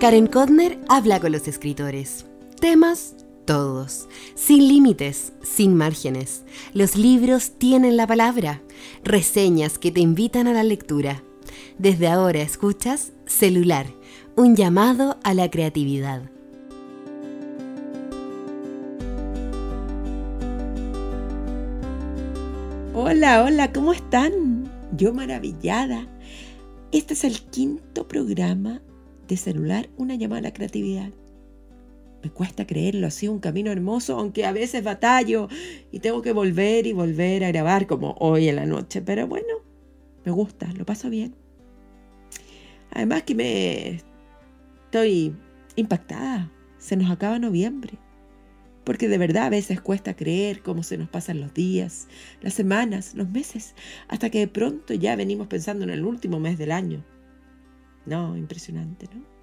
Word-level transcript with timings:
Karen 0.00 0.28
Kodner 0.28 0.78
habla 0.88 1.18
con 1.18 1.32
los 1.32 1.48
escritores. 1.48 2.24
Temas 2.60 3.16
todos, 3.46 4.08
sin 4.36 4.68
límites, 4.68 5.32
sin 5.42 5.74
márgenes. 5.74 6.44
Los 6.72 6.94
libros 6.94 7.50
tienen 7.58 7.96
la 7.96 8.06
palabra, 8.06 8.62
reseñas 9.02 9.76
que 9.76 9.90
te 9.90 9.98
invitan 9.98 10.46
a 10.46 10.52
la 10.52 10.62
lectura. 10.62 11.24
Desde 11.78 12.06
ahora 12.06 12.42
escuchas 12.42 13.10
Celular, 13.26 13.86
un 14.36 14.54
llamado 14.54 15.18
a 15.24 15.34
la 15.34 15.50
creatividad. 15.50 16.22
Hola, 22.94 23.42
hola, 23.42 23.72
¿cómo 23.72 23.92
están? 23.92 24.70
Yo 24.96 25.12
maravillada. 25.12 26.06
Este 26.92 27.14
es 27.14 27.24
el 27.24 27.40
quinto 27.40 28.06
programa 28.06 28.80
de 29.28 29.36
Celular, 29.36 29.88
una 29.96 30.14
llamada 30.14 30.40
a 30.40 30.42
la 30.42 30.52
creatividad. 30.52 31.10
Me 32.22 32.30
cuesta 32.30 32.66
creerlo, 32.66 33.06
ha 33.06 33.10
sido 33.10 33.32
un 33.32 33.38
camino 33.38 33.70
hermoso, 33.70 34.18
aunque 34.18 34.44
a 34.44 34.52
veces 34.52 34.82
batallo 34.82 35.48
y 35.92 36.00
tengo 36.00 36.20
que 36.20 36.32
volver 36.32 36.86
y 36.86 36.92
volver 36.92 37.44
a 37.44 37.48
grabar 37.48 37.86
como 37.86 38.16
hoy 38.18 38.48
en 38.48 38.56
la 38.56 38.66
noche. 38.66 39.02
Pero 39.02 39.28
bueno, 39.28 39.46
me 40.24 40.32
gusta, 40.32 40.72
lo 40.72 40.84
paso 40.84 41.10
bien. 41.10 41.36
Además 42.90 43.22
que 43.22 43.34
me 43.36 44.02
estoy 44.86 45.36
impactada. 45.76 46.50
Se 46.78 46.96
nos 46.96 47.10
acaba 47.10 47.38
noviembre. 47.38 47.98
Porque 48.84 49.06
de 49.08 49.18
verdad 49.18 49.44
a 49.44 49.50
veces 49.50 49.80
cuesta 49.80 50.16
creer 50.16 50.62
cómo 50.62 50.82
se 50.82 50.96
nos 50.96 51.08
pasan 51.08 51.40
los 51.40 51.52
días, 51.52 52.08
las 52.40 52.54
semanas, 52.54 53.14
los 53.14 53.28
meses, 53.28 53.74
hasta 54.08 54.30
que 54.30 54.38
de 54.38 54.48
pronto 54.48 54.94
ya 54.94 55.14
venimos 55.14 55.46
pensando 55.46 55.84
en 55.84 55.90
el 55.90 56.04
último 56.04 56.40
mes 56.40 56.56
del 56.56 56.72
año. 56.72 57.04
No, 58.06 58.36
impresionante, 58.36 59.08
¿no? 59.14 59.38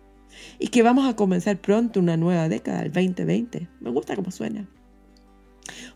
y 0.60 0.68
que 0.68 0.84
vamos 0.84 1.08
a 1.08 1.16
comenzar 1.16 1.60
pronto 1.60 2.00
una 2.00 2.18
nueva 2.18 2.50
década, 2.50 2.82
el 2.82 2.92
2020. 2.92 3.68
Me 3.80 3.90
gusta 3.90 4.16
cómo 4.16 4.32
suena. 4.32 4.68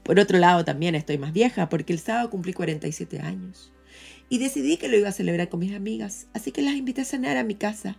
Por 0.03 0.19
otro 0.19 0.37
lado, 0.39 0.65
también 0.65 0.95
estoy 0.95 1.17
más 1.17 1.33
vieja 1.33 1.69
porque 1.69 1.93
el 1.93 1.99
sábado 1.99 2.29
cumplí 2.29 2.53
47 2.53 3.19
años 3.19 3.71
y 4.29 4.39
decidí 4.39 4.77
que 4.77 4.87
lo 4.87 4.97
iba 4.97 5.09
a 5.09 5.13
celebrar 5.13 5.49
con 5.49 5.59
mis 5.59 5.73
amigas, 5.73 6.27
así 6.33 6.51
que 6.51 6.61
las 6.61 6.75
invité 6.75 7.01
a 7.01 7.05
cenar 7.05 7.37
a 7.37 7.43
mi 7.43 7.55
casa 7.55 7.97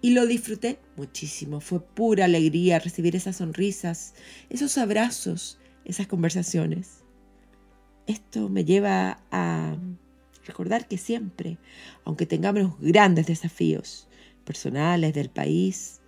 y 0.00 0.10
lo 0.10 0.26
disfruté 0.26 0.78
muchísimo. 0.96 1.60
Fue 1.60 1.80
pura 1.80 2.26
alegría 2.26 2.78
recibir 2.78 3.16
esas 3.16 3.36
sonrisas, 3.36 4.14
esos 4.50 4.78
abrazos, 4.78 5.58
esas 5.84 6.06
conversaciones. 6.06 7.02
Esto 8.06 8.48
me 8.48 8.64
lleva 8.64 9.18
a 9.30 9.76
recordar 10.46 10.88
que 10.88 10.98
siempre, 10.98 11.58
aunque 12.04 12.26
tengamos 12.26 12.80
grandes 12.80 13.26
desafíos, 13.26 14.08
personales 14.44 15.12
del 15.12 15.28
país, 15.28 16.00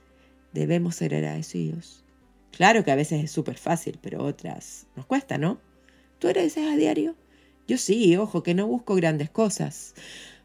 debemos 0.53 0.97
ser 0.97 1.15
agradecidos. 1.15 2.05
Claro 2.53 2.85
que 2.85 2.91
a 2.91 2.97
veces 2.97 3.23
es 3.23 3.31
súper 3.31 3.59
fácil, 3.59 3.99
pero 4.01 4.25
otras 4.25 4.87
nos 4.97 5.05
cuesta, 5.05 5.37
¿no? 5.37 5.61
¿Tú 6.19 6.29
agradeces 6.29 6.67
a 6.67 6.77
diario? 6.77 7.15
Yo 7.67 7.77
sí, 7.77 8.17
ojo, 8.17 8.43
que 8.43 8.55
no 8.55 8.67
busco 8.67 8.95
grandes 8.95 9.29
cosas. 9.29 9.95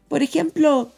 Por 0.08 0.22
ejemplo, 0.22 0.92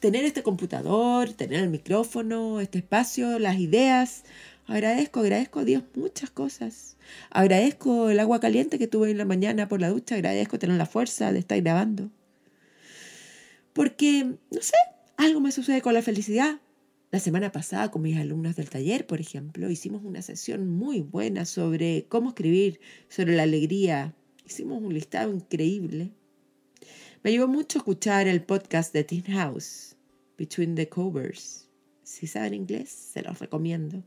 tener 0.00 0.24
este 0.24 0.42
computador, 0.42 1.32
tener 1.32 1.60
el 1.60 1.70
micrófono, 1.70 2.60
este 2.60 2.78
espacio, 2.78 3.38
las 3.38 3.58
ideas. 3.58 4.24
Agradezco, 4.66 5.20
agradezco 5.20 5.60
a 5.60 5.64
Dios 5.64 5.84
muchas 5.94 6.30
cosas. 6.30 6.96
Agradezco 7.30 8.10
el 8.10 8.20
agua 8.20 8.40
caliente 8.40 8.78
que 8.78 8.88
tuve 8.88 9.10
en 9.10 9.18
la 9.18 9.24
mañana 9.24 9.68
por 9.68 9.80
la 9.80 9.88
ducha, 9.88 10.16
agradezco 10.16 10.58
tener 10.58 10.76
la 10.76 10.86
fuerza 10.86 11.32
de 11.32 11.38
estar 11.38 11.60
grabando. 11.60 12.10
Porque, 13.78 14.24
no 14.24 14.60
sé, 14.60 14.74
algo 15.16 15.38
me 15.38 15.52
sucede 15.52 15.82
con 15.82 15.94
la 15.94 16.02
felicidad. 16.02 16.60
La 17.12 17.20
semana 17.20 17.52
pasada 17.52 17.92
con 17.92 18.02
mis 18.02 18.16
alumnos 18.16 18.56
del 18.56 18.68
taller, 18.68 19.06
por 19.06 19.20
ejemplo, 19.20 19.70
hicimos 19.70 20.02
una 20.02 20.20
sesión 20.20 20.68
muy 20.68 21.00
buena 21.00 21.44
sobre 21.44 22.06
cómo 22.08 22.30
escribir, 22.30 22.80
sobre 23.08 23.36
la 23.36 23.44
alegría. 23.44 24.16
Hicimos 24.44 24.82
un 24.82 24.92
listado 24.92 25.32
increíble. 25.32 26.10
Me 27.22 27.30
ayudó 27.30 27.46
mucho 27.46 27.78
escuchar 27.78 28.26
el 28.26 28.42
podcast 28.42 28.92
de 28.92 29.04
Teen 29.04 29.22
House, 29.26 29.94
Between 30.36 30.74
the 30.74 30.88
Covers. 30.88 31.68
Si 32.02 32.26
saben 32.26 32.54
inglés, 32.54 32.88
se 32.88 33.22
los 33.22 33.38
recomiendo. 33.38 34.02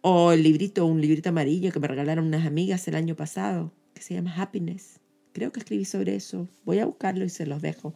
O 0.00 0.30
el 0.30 0.44
librito, 0.44 0.86
un 0.86 1.00
librito 1.00 1.30
amarillo 1.30 1.72
que 1.72 1.80
me 1.80 1.88
regalaron 1.88 2.26
unas 2.26 2.46
amigas 2.46 2.86
el 2.86 2.94
año 2.94 3.16
pasado, 3.16 3.72
que 3.94 4.02
se 4.02 4.14
llama 4.14 4.32
Happiness. 4.32 5.00
Creo 5.32 5.50
que 5.50 5.58
escribí 5.58 5.84
sobre 5.84 6.14
eso. 6.14 6.46
Voy 6.64 6.78
a 6.78 6.86
buscarlo 6.86 7.24
y 7.24 7.30
se 7.30 7.46
los 7.46 7.60
dejo. 7.60 7.94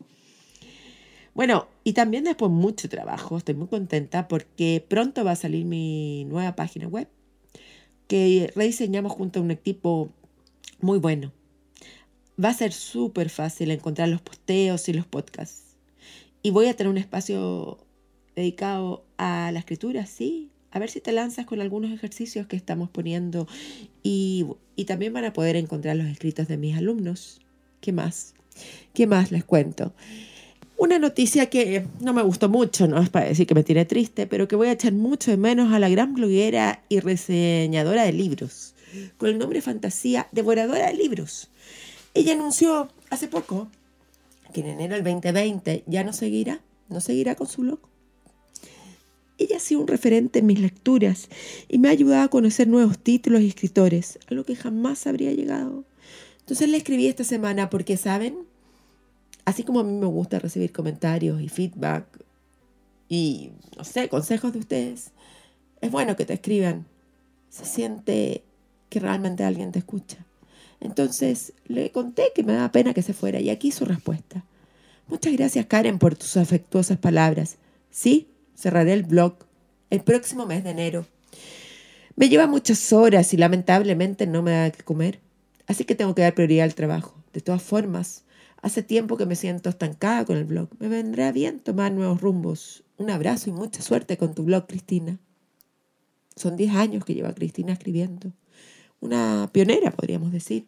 Bueno, 1.39 1.69
y 1.85 1.93
también 1.93 2.25
después 2.25 2.51
mucho 2.51 2.89
trabajo, 2.89 3.37
estoy 3.37 3.55
muy 3.55 3.69
contenta 3.69 4.27
porque 4.27 4.85
pronto 4.89 5.23
va 5.23 5.31
a 5.31 5.37
salir 5.37 5.65
mi 5.67 6.25
nueva 6.25 6.57
página 6.57 6.89
web 6.89 7.07
que 8.09 8.53
rediseñamos 8.57 9.13
junto 9.13 9.39
a 9.39 9.43
un 9.45 9.53
equipo 9.53 10.11
muy 10.81 10.99
bueno. 10.99 11.33
Va 12.45 12.49
a 12.49 12.55
ser 12.55 12.73
súper 12.73 13.31
fácil 13.31 13.71
encontrar 13.71 14.09
los 14.09 14.21
posteos 14.21 14.89
y 14.89 14.95
los 14.95 15.07
podcasts. 15.07 15.77
Y 16.43 16.51
voy 16.51 16.67
a 16.67 16.75
tener 16.75 16.91
un 16.91 16.99
espacio 16.99 17.79
dedicado 18.35 19.05
a 19.17 19.53
la 19.53 19.61
escritura, 19.61 20.07
sí. 20.07 20.51
A 20.73 20.81
ver 20.81 20.91
si 20.91 21.01
te 21.01 21.13
lanzas 21.13 21.47
con 21.47 21.61
algunos 21.61 21.93
ejercicios 21.93 22.49
que 22.49 22.57
estamos 22.57 22.91
poniendo. 22.91 23.47
Y, 24.03 24.45
y 24.75 24.87
también 24.87 25.13
van 25.13 25.25
a 25.25 25.33
poder 25.33 25.55
encontrar 25.55 25.95
los 25.95 26.09
escritos 26.09 26.49
de 26.49 26.57
mis 26.57 26.77
alumnos. 26.77 27.41
¿Qué 27.81 27.93
más? 27.93 28.35
¿Qué 28.93 29.07
más 29.07 29.31
les 29.31 29.45
cuento? 29.45 29.95
Una 30.79 31.01
noticia 31.01 31.51
que 31.51 31.85
no 32.01 32.13
me 32.13 32.23
gustó 32.23 32.49
mucho, 32.49 32.87
no 32.87 33.03
es 33.03 33.11
para 33.11 33.27
decir 33.27 33.49
que 33.49 33.55
me 33.57 33.65
tiene 33.65 33.85
triste, 33.85 34.29
pero 34.29 34.47
que 34.47 34.55
voy 34.55 34.69
a 34.69 34.73
echar 34.73 34.93
mucho 34.93 35.33
de 35.33 35.37
menos 35.37 35.73
a 35.73 35.81
la 35.81 35.89
gran 35.89 36.15
bloguera 36.15 36.85
y 36.89 37.01
reseñadora 37.01 38.05
de 38.05 38.13
libros, 38.13 38.77
con 39.17 39.29
el 39.29 39.39
nombre 39.39 39.61
Fantasía, 39.61 40.29
devoradora 40.31 40.87
de 40.87 40.95
libros. 40.95 41.51
Ella 42.15 42.35
anunció 42.35 42.89
hace 43.11 43.27
poco 43.27 43.69
que 44.53 44.61
en 44.61 44.67
enero 44.67 44.95
del 44.95 45.03
2020 45.03 45.83
ya 45.89 46.05
no 46.05 46.13
seguirá, 46.13 46.61
no 46.89 47.01
seguirá 47.01 47.35
con 47.35 47.49
su 47.49 47.63
blog. 47.63 47.81
Ella 49.37 49.57
ha 49.57 49.61
sido 49.61 49.81
un 49.81 49.89
referente 49.89 50.39
en 50.39 50.47
mis 50.47 50.61
lecturas 50.61 51.29
y 51.69 51.79
me 51.79 51.89
ha 51.89 51.91
ayudado 51.91 52.23
a 52.23 52.29
conocer 52.29 52.69
nuevos 52.69 53.01
títulos 53.01 53.41
y 53.41 53.49
escritores, 53.49 54.21
a 54.31 54.35
lo 54.35 54.45
que 54.45 54.55
jamás 54.55 55.09
habría 55.09 55.33
llegado. 55.33 55.85
Entonces 56.39 56.69
le 56.69 56.77
escribí 56.77 57.09
esta 57.09 57.25
semana 57.25 57.69
porque, 57.69 57.97
¿saben? 57.97 58.48
Así 59.49 59.63
como 59.63 59.81
a 59.81 59.83
mí 59.83 59.95
me 59.95 60.05
gusta 60.05 60.39
recibir 60.39 60.73
comentarios 60.73 61.41
y 61.41 61.49
feedback 61.49 62.05
y, 63.09 63.53
no 63.79 63.83
sé, 63.83 64.11
consejos 64.11 64.53
de 64.53 64.59
ustedes, 64.59 65.13
es 65.81 65.91
bueno 65.91 66.17
que 66.17 66.27
te 66.27 66.35
escriban. 66.35 66.85
Se 67.49 67.65
siente 67.65 68.45
que 68.91 69.01
realmente 69.01 69.45
alguien 69.45 69.73
te 69.73 69.79
escucha. 69.79 70.19
Entonces 70.81 71.55
le 71.67 71.91
conté 71.93 72.25
que 72.35 72.43
me 72.43 72.53
daba 72.53 72.71
pena 72.73 72.93
que 72.93 73.01
se 73.01 73.15
fuera 73.15 73.41
y 73.41 73.49
aquí 73.49 73.73
su 73.73 73.87
respuesta. 73.87 74.45
Muchas 75.07 75.33
gracias 75.33 75.65
Karen 75.65 75.99
por 75.99 76.15
tus 76.15 76.37
afectuosas 76.37 76.99
palabras. 76.99 77.57
Sí, 77.91 78.29
cerraré 78.55 78.93
el 78.93 79.05
blog 79.05 79.33
el 79.89 80.03
próximo 80.03 80.45
mes 80.45 80.63
de 80.63 80.73
enero. 80.73 81.07
Me 82.17 82.29
lleva 82.29 82.47
muchas 82.47 82.93
horas 82.93 83.33
y 83.33 83.39
lamentablemente 83.39 84.27
no 84.27 84.43
me 84.43 84.51
da 84.51 84.71
que 84.71 84.85
comer, 84.85 85.21
así 85.67 85.87
que 85.87 85.95
tengo 85.95 86.15
que 86.15 86.21
dar 86.21 86.35
prioridad 86.35 86.65
al 86.65 86.75
trabajo. 86.75 87.18
De 87.33 87.41
todas 87.41 87.63
formas, 87.63 88.25
Hace 88.61 88.83
tiempo 88.83 89.17
que 89.17 89.27
me 89.27 89.37
siento 89.37 89.71
estancada 89.71 90.25
con 90.25 90.37
el 90.37 90.45
blog. 90.45 90.69
Me 90.81 90.89
vendrá 90.89 91.31
bien 91.31 91.61
tomar 91.61 91.93
nuevos 91.93 92.21
rumbos. 92.21 92.83
Un 92.97 93.11
abrazo 93.11 93.51
y 93.51 93.53
mucha 93.53 93.83
suerte 93.83 94.17
con 94.17 94.35
tu 94.35 94.43
blog, 94.43 94.67
Cristina. 94.67 95.19
Son 96.35 96.57
10 96.57 96.75
años 96.75 97.05
que 97.05 97.15
lleva 97.15 97.35
Cristina 97.35 97.73
escribiendo. 97.73 98.33
Una 99.01 99.49
pionera, 99.53 99.93
podríamos 99.93 100.33
decir. 100.33 100.67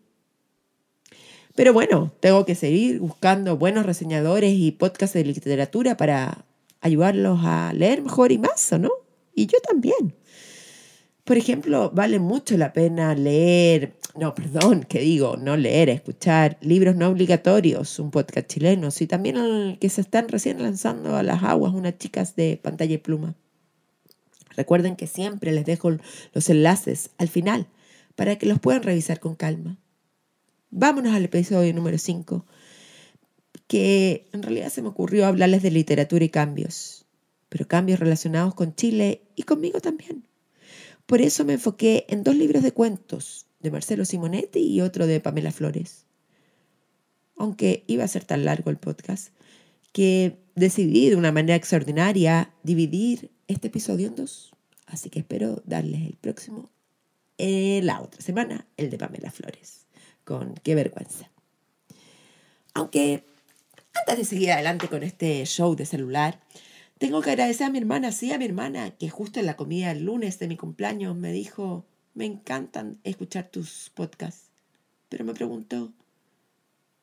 Pero 1.56 1.72
bueno, 1.72 2.12
tengo 2.20 2.44
que 2.44 2.54
seguir 2.54 3.00
buscando 3.00 3.56
buenos 3.56 3.84
reseñadores 3.84 4.54
y 4.56 4.70
podcasts 4.70 5.14
de 5.14 5.24
literatura 5.24 5.96
para 5.96 6.44
ayudarlos 6.80 7.40
a 7.42 7.72
leer 7.74 8.02
mejor 8.02 8.30
y 8.30 8.38
más, 8.38 8.72
¿o 8.72 8.78
no? 8.78 8.90
Y 9.34 9.46
yo 9.46 9.58
también. 9.60 10.14
Por 11.24 11.36
ejemplo, 11.36 11.90
vale 11.94 12.18
mucho 12.18 12.56
la 12.56 12.72
pena 12.72 13.14
leer, 13.14 13.96
no, 14.18 14.34
perdón, 14.34 14.84
que 14.84 15.00
digo, 15.00 15.36
no 15.36 15.56
leer, 15.56 15.88
escuchar 15.88 16.58
libros 16.60 16.96
no 16.96 17.08
obligatorios, 17.08 17.98
un 17.98 18.10
podcast 18.10 18.48
chileno, 18.48 18.88
y 18.98 19.06
también 19.06 19.36
el 19.36 19.78
que 19.78 19.88
se 19.90 20.00
están 20.00 20.28
recién 20.28 20.62
lanzando 20.62 21.16
a 21.16 21.22
las 21.22 21.42
aguas 21.42 21.74
unas 21.74 21.98
chicas 21.98 22.36
de 22.36 22.58
pantalla 22.60 22.94
y 22.94 22.98
pluma. 22.98 23.34
Recuerden 24.56 24.96
que 24.96 25.06
siempre 25.06 25.52
les 25.52 25.64
dejo 25.64 25.90
los 26.32 26.50
enlaces 26.50 27.10
al 27.18 27.28
final 27.28 27.68
para 28.16 28.36
que 28.36 28.46
los 28.46 28.58
puedan 28.58 28.82
revisar 28.82 29.20
con 29.20 29.34
calma. 29.34 29.78
Vámonos 30.70 31.14
al 31.14 31.24
episodio 31.24 31.72
número 31.74 31.98
5, 31.98 32.44
que 33.66 34.26
en 34.32 34.42
realidad 34.42 34.70
se 34.70 34.82
me 34.82 34.88
ocurrió 34.88 35.26
hablarles 35.26 35.62
de 35.62 35.70
literatura 35.70 36.24
y 36.24 36.28
cambios, 36.28 37.06
pero 37.48 37.68
cambios 37.68 38.00
relacionados 38.00 38.54
con 38.54 38.74
Chile 38.74 39.22
y 39.36 39.44
conmigo 39.44 39.80
también. 39.80 40.29
Por 41.10 41.22
eso 41.22 41.44
me 41.44 41.54
enfoqué 41.54 42.06
en 42.08 42.22
dos 42.22 42.36
libros 42.36 42.62
de 42.62 42.70
cuentos, 42.70 43.46
de 43.58 43.72
Marcelo 43.72 44.04
Simonetti 44.04 44.60
y 44.60 44.80
otro 44.80 45.08
de 45.08 45.18
Pamela 45.18 45.50
Flores. 45.50 46.06
Aunque 47.36 47.82
iba 47.88 48.04
a 48.04 48.08
ser 48.08 48.24
tan 48.24 48.44
largo 48.44 48.70
el 48.70 48.76
podcast, 48.76 49.34
que 49.92 50.38
decidí 50.54 51.10
de 51.10 51.16
una 51.16 51.32
manera 51.32 51.56
extraordinaria 51.56 52.54
dividir 52.62 53.32
este 53.48 53.66
episodio 53.66 54.06
en 54.06 54.14
dos. 54.14 54.52
Así 54.86 55.10
que 55.10 55.18
espero 55.18 55.64
darles 55.66 56.02
el 56.02 56.16
próximo, 56.16 56.70
eh, 57.38 57.80
la 57.82 58.00
otra 58.02 58.22
semana, 58.22 58.68
el 58.76 58.88
de 58.88 58.98
Pamela 58.98 59.32
Flores. 59.32 59.86
Con 60.22 60.54
qué 60.62 60.76
vergüenza. 60.76 61.28
Aunque 62.72 63.24
antes 63.94 64.16
de 64.16 64.24
seguir 64.24 64.52
adelante 64.52 64.86
con 64.86 65.02
este 65.02 65.44
show 65.44 65.74
de 65.74 65.86
celular, 65.86 66.40
tengo 67.00 67.22
que 67.22 67.30
agradecer 67.30 67.66
a 67.66 67.70
mi 67.70 67.78
hermana, 67.78 68.12
sí, 68.12 68.30
a 68.30 68.36
mi 68.36 68.44
hermana, 68.44 68.90
que 68.90 69.08
justo 69.08 69.40
en 69.40 69.46
la 69.46 69.56
comida 69.56 69.90
el 69.90 70.04
lunes 70.04 70.38
de 70.38 70.48
mi 70.48 70.58
cumpleaños 70.58 71.16
me 71.16 71.32
dijo, 71.32 71.86
me 72.12 72.26
encantan 72.26 73.00
escuchar 73.04 73.48
tus 73.48 73.90
podcasts. 73.94 74.50
Pero 75.08 75.24
me 75.24 75.32
preguntó, 75.32 75.94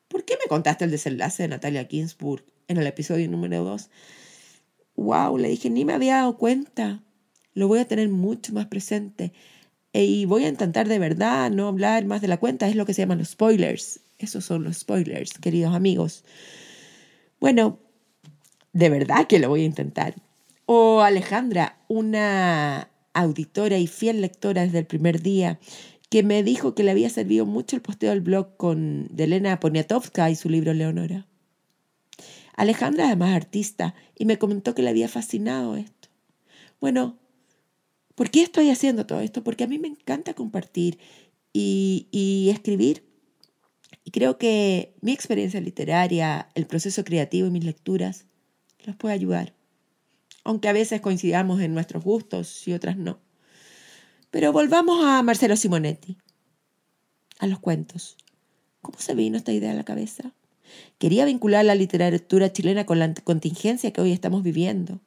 ¿por 0.06 0.24
qué 0.24 0.34
me 0.40 0.48
contaste 0.48 0.84
el 0.84 0.92
desenlace 0.92 1.42
de 1.42 1.48
Natalia 1.48 1.88
Ginsburg 1.90 2.44
en 2.68 2.76
el 2.76 2.86
episodio 2.86 3.28
número 3.28 3.64
2? 3.64 3.90
Wow, 4.94 5.36
le 5.36 5.48
dije, 5.48 5.68
ni 5.68 5.84
me 5.84 5.94
había 5.94 6.14
dado 6.14 6.38
cuenta. 6.38 7.02
Lo 7.54 7.66
voy 7.66 7.80
a 7.80 7.88
tener 7.88 8.08
mucho 8.08 8.52
más 8.52 8.66
presente. 8.66 9.32
E, 9.92 10.04
y 10.04 10.26
voy 10.26 10.44
a 10.44 10.48
intentar 10.48 10.86
de 10.86 11.00
verdad 11.00 11.50
no 11.50 11.66
hablar 11.66 12.04
más 12.04 12.20
de 12.20 12.28
la 12.28 12.36
cuenta. 12.36 12.68
Es 12.68 12.76
lo 12.76 12.86
que 12.86 12.94
se 12.94 13.02
llaman 13.02 13.18
los 13.18 13.30
spoilers. 13.30 13.98
Esos 14.18 14.44
son 14.44 14.62
los 14.62 14.76
spoilers, 14.78 15.38
queridos 15.38 15.74
amigos. 15.74 16.24
Bueno, 17.40 17.80
de 18.78 18.90
verdad 18.90 19.26
que 19.26 19.40
lo 19.40 19.48
voy 19.48 19.62
a 19.62 19.64
intentar. 19.64 20.14
O 20.64 21.00
Alejandra, 21.00 21.80
una 21.88 22.88
auditora 23.12 23.76
y 23.78 23.88
fiel 23.88 24.20
lectora 24.20 24.62
desde 24.62 24.78
el 24.78 24.86
primer 24.86 25.20
día, 25.20 25.58
que 26.10 26.22
me 26.22 26.44
dijo 26.44 26.76
que 26.76 26.84
le 26.84 26.92
había 26.92 27.10
servido 27.10 27.44
mucho 27.44 27.74
el 27.74 27.82
posteo 27.82 28.10
del 28.10 28.20
blog 28.20 28.56
con, 28.56 29.08
de 29.10 29.24
Elena 29.24 29.58
Poniatowska 29.58 30.30
y 30.30 30.36
su 30.36 30.48
libro 30.48 30.74
Leonora. 30.74 31.26
Alejandra 32.54 33.06
además 33.06 33.34
artista 33.34 33.96
y 34.16 34.26
me 34.26 34.38
comentó 34.38 34.76
que 34.76 34.82
le 34.82 34.90
había 34.90 35.08
fascinado 35.08 35.74
esto. 35.74 36.08
Bueno, 36.80 37.18
¿por 38.14 38.30
qué 38.30 38.42
estoy 38.42 38.70
haciendo 38.70 39.06
todo 39.06 39.20
esto? 39.22 39.42
Porque 39.42 39.64
a 39.64 39.68
mí 39.68 39.80
me 39.80 39.88
encanta 39.88 40.34
compartir 40.34 41.00
y 41.52 42.48
escribir 42.52 43.02
y 44.04 44.12
creo 44.12 44.38
que 44.38 44.94
mi 45.00 45.10
experiencia 45.10 45.60
literaria, 45.60 46.48
el 46.54 46.66
proceso 46.66 47.02
creativo 47.02 47.48
y 47.48 47.50
mis 47.50 47.64
lecturas 47.64 48.28
los 48.84 48.96
puede 48.96 49.14
ayudar. 49.14 49.54
Aunque 50.44 50.68
a 50.68 50.72
veces 50.72 51.00
coincidamos 51.00 51.60
en 51.60 51.74
nuestros 51.74 52.04
gustos 52.04 52.66
y 52.66 52.72
otras 52.72 52.96
no. 52.96 53.18
Pero 54.30 54.52
volvamos 54.52 55.04
a 55.04 55.22
Marcelo 55.22 55.56
Simonetti, 55.56 56.18
a 57.38 57.46
los 57.46 57.58
cuentos. 57.58 58.16
¿Cómo 58.82 58.98
se 58.98 59.14
vino 59.14 59.36
esta 59.36 59.52
idea 59.52 59.72
a 59.72 59.74
la 59.74 59.84
cabeza? 59.84 60.32
Quería 60.98 61.24
vincular 61.24 61.64
la 61.64 61.74
literatura 61.74 62.52
chilena 62.52 62.86
con 62.86 62.98
la 62.98 63.12
contingencia 63.14 63.92
que 63.92 64.00
hoy 64.00 64.12
estamos 64.12 64.42
viviendo, 64.42 65.00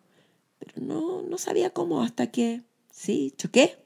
pero 0.60 0.74
no, 0.82 1.22
no 1.22 1.38
sabía 1.38 1.70
cómo 1.70 2.02
hasta 2.02 2.28
que, 2.28 2.62
sí, 2.92 3.34
choqué. 3.38 3.78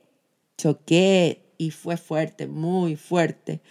Choqué 0.57 1.45
y 1.57 1.71
fue 1.71 1.97
fuerte, 1.97 2.47
muy 2.47 2.95
fuerte. 2.95 3.61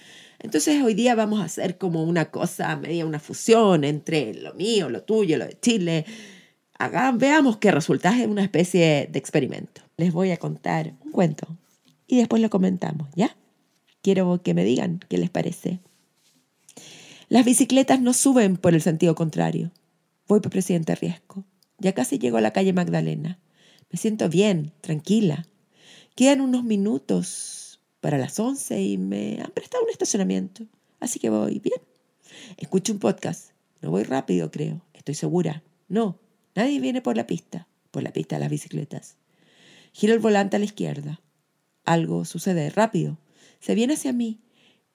Entonces 0.44 0.82
hoy 0.82 0.92
día 0.92 1.14
vamos 1.14 1.40
a 1.40 1.44
hacer 1.44 1.78
como 1.78 2.04
una 2.04 2.26
cosa, 2.26 2.76
media 2.76 3.06
una 3.06 3.18
fusión 3.18 3.82
entre 3.82 4.34
lo 4.34 4.52
mío, 4.52 4.90
lo 4.90 5.02
tuyo, 5.02 5.38
lo 5.38 5.46
de 5.46 5.58
Chile. 5.58 6.04
Hagan, 6.78 7.16
veamos 7.16 7.56
qué 7.56 7.70
resulta 7.70 8.22
en 8.22 8.28
una 8.28 8.42
especie 8.44 9.08
de 9.10 9.18
experimento. 9.18 9.80
Les 9.96 10.12
voy 10.12 10.32
a 10.32 10.36
contar 10.36 10.92
un 11.02 11.12
cuento 11.12 11.48
y 12.06 12.18
después 12.18 12.42
lo 12.42 12.50
comentamos, 12.50 13.08
¿ya? 13.14 13.34
Quiero 14.02 14.42
que 14.42 14.52
me 14.52 14.64
digan 14.64 15.00
qué 15.08 15.16
les 15.16 15.30
parece. 15.30 15.80
Las 17.30 17.46
bicicletas 17.46 18.02
no 18.02 18.12
suben 18.12 18.58
por 18.58 18.74
el 18.74 18.82
sentido 18.82 19.14
contrario. 19.14 19.72
Voy 20.28 20.40
por 20.40 20.52
Presidente 20.52 20.94
Riesco. 20.94 21.46
Ya 21.78 21.94
casi 21.94 22.18
llego 22.18 22.36
a 22.36 22.42
la 22.42 22.52
calle 22.52 22.74
Magdalena. 22.74 23.38
Me 23.90 23.98
siento 23.98 24.28
bien, 24.28 24.72
tranquila. 24.82 25.46
Quedan 26.14 26.42
unos 26.42 26.64
minutos 26.64 27.53
para 28.04 28.18
las 28.18 28.38
11 28.38 28.82
y 28.82 28.98
me 28.98 29.40
han 29.40 29.50
prestado 29.52 29.82
un 29.82 29.88
estacionamiento. 29.88 30.66
Así 31.00 31.18
que 31.18 31.30
voy 31.30 31.58
bien. 31.58 31.80
Escucho 32.58 32.92
un 32.92 32.98
podcast. 32.98 33.52
No 33.80 33.90
voy 33.90 34.02
rápido, 34.02 34.50
creo. 34.50 34.82
Estoy 34.92 35.14
segura. 35.14 35.62
No, 35.88 36.18
nadie 36.54 36.80
viene 36.80 37.00
por 37.00 37.16
la 37.16 37.26
pista, 37.26 37.66
por 37.90 38.02
la 38.02 38.12
pista 38.12 38.36
de 38.36 38.40
las 38.40 38.50
bicicletas. 38.50 39.16
Giro 39.94 40.12
el 40.12 40.18
volante 40.18 40.56
a 40.56 40.58
la 40.58 40.66
izquierda. 40.66 41.22
Algo 41.86 42.26
sucede 42.26 42.68
rápido. 42.68 43.16
Se 43.58 43.74
viene 43.74 43.94
hacia 43.94 44.12
mí 44.12 44.38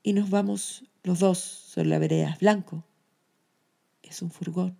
y 0.04 0.14
nos 0.14 0.30
vamos 0.30 0.84
los 1.02 1.18
dos 1.18 1.40
sobre 1.40 1.90
la 1.90 1.98
vereda. 1.98 2.38
Blanco. 2.40 2.86
Es 4.04 4.22
un 4.22 4.30
furgón. 4.30 4.78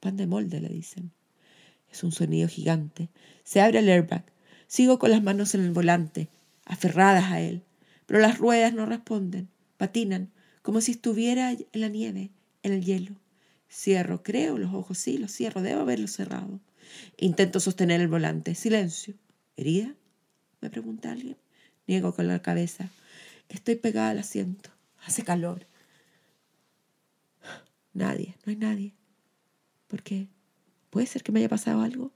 Pan 0.00 0.18
de 0.18 0.26
molde, 0.26 0.60
le 0.60 0.68
dicen. 0.68 1.12
Es 1.90 2.04
un 2.04 2.12
sonido 2.12 2.46
gigante. 2.46 3.08
Se 3.42 3.62
abre 3.62 3.78
el 3.78 3.88
airbag. 3.88 4.26
Sigo 4.66 4.98
con 4.98 5.10
las 5.10 5.22
manos 5.22 5.54
en 5.54 5.62
el 5.62 5.70
volante 5.70 6.28
aferradas 6.68 7.24
a 7.32 7.40
él, 7.40 7.64
pero 8.06 8.20
las 8.20 8.38
ruedas 8.38 8.72
no 8.72 8.86
responden, 8.86 9.48
patinan, 9.76 10.30
como 10.62 10.80
si 10.80 10.92
estuviera 10.92 11.50
en 11.50 11.80
la 11.80 11.88
nieve, 11.88 12.30
en 12.62 12.72
el 12.72 12.84
hielo. 12.84 13.16
Cierro, 13.70 14.22
creo, 14.22 14.58
los 14.58 14.72
ojos 14.72 14.98
sí, 14.98 15.18
los 15.18 15.32
cierro, 15.32 15.62
debo 15.62 15.80
haberlos 15.80 16.12
cerrado. 16.12 16.60
Intento 17.16 17.60
sostener 17.60 18.00
el 18.00 18.08
volante. 18.08 18.54
Silencio. 18.54 19.14
¿Herida? 19.56 19.94
me 20.60 20.70
pregunta 20.70 21.12
alguien. 21.12 21.36
Niego 21.86 22.14
con 22.14 22.26
la 22.26 22.40
cabeza. 22.40 22.90
Estoy 23.48 23.76
pegada 23.76 24.10
al 24.10 24.18
asiento. 24.18 24.70
Hace 25.04 25.22
calor. 25.22 25.66
Nadie, 27.92 28.36
no 28.44 28.50
hay 28.50 28.56
nadie. 28.56 28.94
¿Por 29.86 30.02
qué? 30.02 30.28
¿Puede 30.90 31.06
ser 31.06 31.22
que 31.22 31.32
me 31.32 31.40
haya 31.40 31.48
pasado 31.48 31.82
algo? 31.82 32.12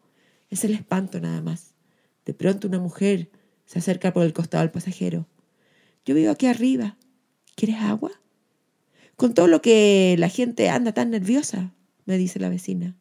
Es 0.50 0.64
el 0.64 0.74
espanto 0.74 1.20
nada 1.20 1.40
más. 1.40 1.74
De 2.24 2.34
pronto 2.34 2.68
una 2.68 2.78
mujer 2.78 3.30
se 3.66 3.78
acerca 3.78 4.12
por 4.12 4.24
el 4.24 4.32
costado 4.32 4.62
del 4.62 4.70
pasajero. 4.70 5.26
Yo 6.04 6.14
vivo 6.14 6.30
aquí 6.30 6.46
arriba. 6.46 6.96
¿Quieres 7.54 7.76
agua? 7.76 8.10
Con 9.16 9.34
todo 9.34 9.46
lo 9.46 9.62
que 9.62 10.16
la 10.18 10.28
gente 10.28 10.68
anda 10.68 10.92
tan 10.92 11.10
nerviosa, 11.10 11.72
me 12.06 12.18
dice 12.18 12.40
la 12.40 12.48
vecina. 12.48 12.96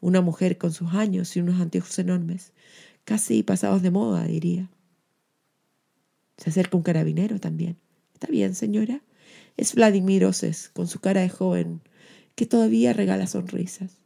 Una 0.00 0.20
mujer 0.20 0.58
con 0.58 0.72
sus 0.72 0.92
años 0.94 1.36
y 1.36 1.40
unos 1.40 1.60
anteojos 1.60 1.98
enormes, 1.98 2.52
casi 3.04 3.42
pasados 3.42 3.82
de 3.82 3.90
moda, 3.90 4.24
diría. 4.24 4.68
Se 6.36 6.50
acerca 6.50 6.76
un 6.76 6.82
carabinero 6.82 7.38
también. 7.38 7.78
¿Está 8.14 8.26
bien, 8.26 8.54
señora? 8.54 9.02
Es 9.56 9.74
Vladimir 9.74 10.24
Oses, 10.24 10.70
con 10.72 10.88
su 10.88 11.00
cara 11.00 11.20
de 11.20 11.28
joven, 11.28 11.80
que 12.34 12.46
todavía 12.46 12.92
regala 12.92 13.26
sonrisas. 13.26 13.98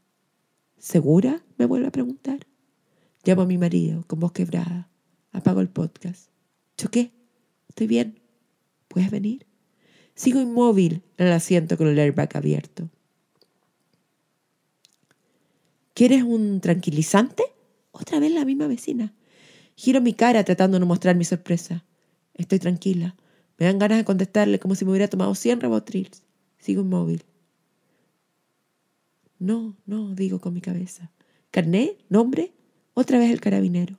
¿Segura? 0.79 1.43
me 1.59 1.65
vuelve 1.65 1.87
a 1.87 1.93
preguntar. 1.93 2.47
Llamo 3.25 3.43
a 3.43 3.47
mi 3.47 3.59
marido, 3.59 4.05
con 4.07 4.21
voz 4.21 4.33
quebrada. 4.33 4.89
Apago 5.37 5.61
el 5.61 5.69
podcast. 5.69 6.31
¿Choqué? 6.79 7.13
¿Estoy 7.69 7.87
bien? 7.87 8.19
¿Puedes 8.89 9.11
venir? 9.11 9.47
Sigo 10.15 10.41
inmóvil 10.41 11.03
en 11.19 11.27
el 11.27 11.33
asiento 11.35 11.77
con 11.77 11.89
el 11.89 11.99
airbag 11.99 12.35
abierto. 12.35 12.89
¿Quieres 15.93 16.23
un 16.23 16.63
tranquilizante? 16.63 17.45
Otra 17.93 18.19
vez 18.19 18.33
la 18.33 18.47
misma 18.47 18.67
vecina. 18.67 19.13
Giro 19.75 20.01
mi 20.01 20.15
cara 20.15 20.43
tratando 20.43 20.77
de 20.77 20.81
no 20.81 20.87
mostrar 20.87 21.17
mi 21.17 21.25
sorpresa. 21.27 21.85
Estoy 22.33 22.59
tranquila. 22.59 23.15
Me 23.59 23.67
dan 23.67 23.79
ganas 23.79 23.99
de 23.99 24.07
contestarle 24.07 24.59
como 24.59 24.75
si 24.75 24.87
me 24.87 24.93
hubiera 24.93 25.09
tomado 25.09 25.35
100 25.35 25.61
rebotrils. 25.61 26.23
Sigo 26.57 26.81
inmóvil. 26.81 27.25
No, 29.39 29.77
no, 29.85 30.15
digo 30.15 30.41
con 30.41 30.55
mi 30.55 30.63
cabeza. 30.63 31.13
¿Carné? 31.51 31.99
¿Nombre? 32.09 32.55
Otra 32.95 33.19
vez 33.19 33.31
el 33.31 33.43
carabinero. 33.43 33.99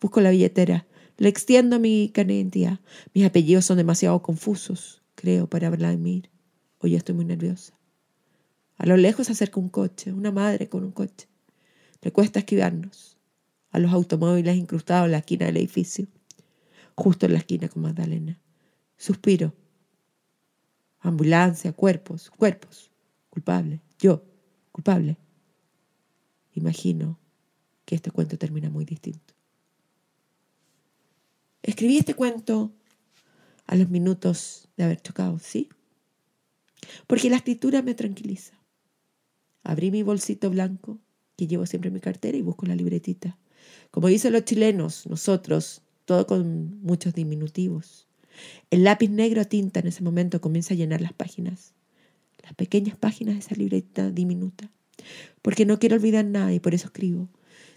Busco 0.00 0.20
la 0.20 0.30
billetera. 0.30 0.86
Le 1.18 1.28
extiendo 1.28 1.78
mi 1.78 2.08
carnet 2.08 2.56
Mis 3.12 3.24
apellidos 3.26 3.66
son 3.66 3.76
demasiado 3.76 4.22
confusos, 4.22 5.02
creo, 5.14 5.46
para 5.46 5.68
Vladimir. 5.68 6.30
Hoy 6.78 6.94
estoy 6.94 7.14
muy 7.14 7.26
nerviosa. 7.26 7.78
A 8.78 8.86
lo 8.86 8.96
lejos 8.96 9.26
se 9.26 9.32
acerca 9.32 9.60
un 9.60 9.68
coche, 9.68 10.10
una 10.10 10.32
madre 10.32 10.70
con 10.70 10.84
un 10.84 10.92
coche. 10.92 11.28
Le 12.00 12.12
cuesta 12.12 12.38
esquivarnos. 12.38 13.18
A 13.70 13.78
los 13.78 13.92
automóviles 13.92 14.56
incrustados 14.56 15.04
en 15.04 15.12
la 15.12 15.18
esquina 15.18 15.44
del 15.46 15.58
edificio. 15.58 16.06
Justo 16.94 17.26
en 17.26 17.34
la 17.34 17.38
esquina 17.38 17.68
con 17.68 17.82
Magdalena. 17.82 18.40
Suspiro. 18.96 19.54
Ambulancia, 21.00 21.74
cuerpos, 21.74 22.30
cuerpos. 22.30 22.90
Culpable. 23.28 23.82
Yo, 23.98 24.24
culpable. 24.72 25.18
Imagino 26.54 27.18
que 27.84 27.96
este 27.96 28.10
cuento 28.10 28.38
termina 28.38 28.70
muy 28.70 28.86
distinto. 28.86 29.34
Escribí 31.62 31.98
este 31.98 32.14
cuento 32.14 32.72
a 33.66 33.76
los 33.76 33.88
minutos 33.88 34.68
de 34.76 34.84
haber 34.84 35.00
chocado, 35.00 35.38
¿sí? 35.38 35.68
Porque 37.06 37.30
la 37.30 37.36
escritura 37.36 37.82
me 37.82 37.94
tranquiliza. 37.94 38.58
Abrí 39.62 39.90
mi 39.90 40.02
bolsito 40.02 40.50
blanco 40.50 40.98
que 41.36 41.46
llevo 41.46 41.66
siempre 41.66 41.88
en 41.88 41.94
mi 41.94 42.00
cartera 42.00 42.36
y 42.36 42.42
busco 42.42 42.66
la 42.66 42.74
libretita. 42.74 43.38
Como 43.90 44.08
dicen 44.08 44.32
los 44.32 44.44
chilenos, 44.44 45.06
nosotros, 45.06 45.82
todo 46.04 46.26
con 46.26 46.80
muchos 46.82 47.14
diminutivos. 47.14 48.06
El 48.70 48.84
lápiz 48.84 49.08
negro 49.08 49.40
a 49.40 49.44
tinta 49.44 49.80
en 49.80 49.88
ese 49.88 50.02
momento 50.02 50.40
comienza 50.40 50.74
a 50.74 50.76
llenar 50.76 51.00
las 51.00 51.12
páginas, 51.12 51.74
las 52.42 52.54
pequeñas 52.54 52.96
páginas 52.96 53.34
de 53.34 53.40
esa 53.40 53.54
libreta 53.54 54.10
diminuta. 54.10 54.70
porque 55.42 55.64
no 55.64 55.78
quiero 55.78 55.96
olvidar 55.96 56.24
nada 56.24 56.52
y 56.52 56.60
por 56.60 56.74
eso 56.74 56.86
escribo. 56.86 57.28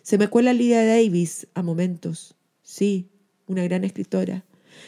Se 0.02 0.18
me 0.18 0.28
cuela 0.28 0.54
Lydia 0.54 0.86
Davis 0.86 1.48
a 1.54 1.64
momentos, 1.64 2.36
sí, 2.62 3.08
una 3.48 3.64
gran 3.64 3.84
escritora, 3.84 4.46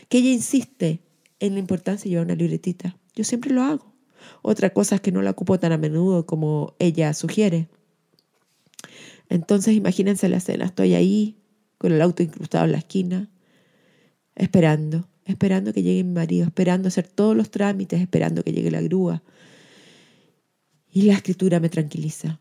que 0.09 0.19
ella 0.19 0.31
insiste 0.31 1.01
en 1.39 1.53
la 1.53 1.59
importancia 1.59 2.05
de 2.05 2.09
llevar 2.11 2.25
una 2.25 2.35
libretita. 2.35 2.97
Yo 3.15 3.23
siempre 3.23 3.51
lo 3.51 3.63
hago. 3.63 3.93
Otra 4.41 4.71
cosa 4.71 4.95
es 4.95 5.01
que 5.01 5.11
no 5.11 5.21
la 5.21 5.31
ocupo 5.31 5.59
tan 5.59 5.71
a 5.71 5.77
menudo 5.77 6.25
como 6.25 6.75
ella 6.79 7.13
sugiere. 7.13 7.67
Entonces 9.29 9.75
imagínense 9.75 10.29
la 10.29 10.37
escena, 10.37 10.65
estoy 10.65 10.93
ahí 10.93 11.37
con 11.77 11.91
el 11.91 12.01
auto 12.01 12.23
incrustado 12.23 12.65
en 12.65 12.71
la 12.71 12.77
esquina, 12.77 13.29
esperando, 14.35 15.07
esperando 15.25 15.73
que 15.73 15.83
llegue 15.83 16.03
mi 16.03 16.13
marido, 16.13 16.45
esperando 16.45 16.87
hacer 16.87 17.07
todos 17.07 17.35
los 17.35 17.49
trámites, 17.49 18.01
esperando 18.01 18.43
que 18.43 18.51
llegue 18.51 18.71
la 18.71 18.81
grúa. 18.81 19.23
Y 20.91 21.03
la 21.03 21.13
escritura 21.13 21.59
me 21.59 21.69
tranquiliza. 21.69 22.39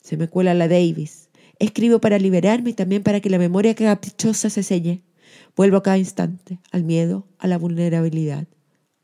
Se 0.00 0.16
me 0.16 0.28
cuela 0.28 0.54
la 0.54 0.68
Davis. 0.68 1.21
Escribo 1.62 2.00
para 2.00 2.18
liberarme 2.18 2.70
y 2.70 2.72
también 2.72 3.04
para 3.04 3.20
que 3.20 3.30
la 3.30 3.38
memoria 3.38 3.76
caprichosa 3.76 4.50
se 4.50 4.64
selle. 4.64 5.04
Vuelvo 5.54 5.76
a 5.76 5.82
cada 5.84 5.96
instante, 5.96 6.58
al 6.72 6.82
miedo, 6.82 7.28
a 7.38 7.46
la 7.46 7.56
vulnerabilidad, 7.56 8.48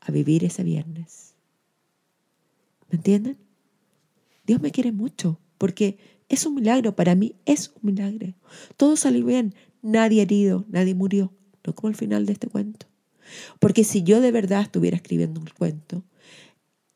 a 0.01 0.11
vivir 0.11 0.43
ese 0.43 0.63
viernes. 0.63 1.35
¿Me 2.89 2.97
entienden? 2.97 3.37
Dios 4.45 4.59
me 4.59 4.71
quiere 4.71 4.91
mucho, 4.91 5.39
porque 5.57 5.99
es 6.27 6.45
un 6.45 6.55
milagro, 6.55 6.97
para 6.97 7.15
mí 7.15 7.33
es 7.45 7.71
un 7.81 7.93
milagro. 7.93 8.33
Todo 8.75 8.97
salió 8.97 9.25
bien, 9.25 9.55
nadie 9.81 10.21
herido, 10.21 10.65
nadie 10.67 10.95
murió, 10.95 11.31
no 11.65 11.73
como 11.73 11.87
el 11.87 11.95
final 11.95 12.25
de 12.25 12.33
este 12.33 12.47
cuento. 12.47 12.87
Porque 13.59 13.85
si 13.85 14.03
yo 14.03 14.19
de 14.19 14.33
verdad 14.33 14.63
estuviera 14.63 14.97
escribiendo 14.97 15.39
un 15.39 15.47
cuento, 15.57 16.03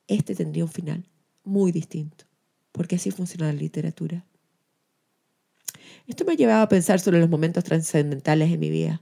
este 0.07 0.35
tendría 0.35 0.65
un 0.65 0.71
final 0.71 1.07
muy 1.45 1.71
distinto, 1.71 2.25
porque 2.73 2.97
así 2.97 3.11
funciona 3.11 3.45
la 3.45 3.53
literatura. 3.53 4.25
Esto 6.07 6.25
me 6.25 6.33
ha 6.33 6.35
llevado 6.35 6.63
a 6.63 6.69
pensar 6.69 6.99
sobre 6.99 7.19
los 7.19 7.29
momentos 7.29 7.63
trascendentales 7.63 8.51
en 8.51 8.59
mi 8.59 8.69
vida. 8.69 9.01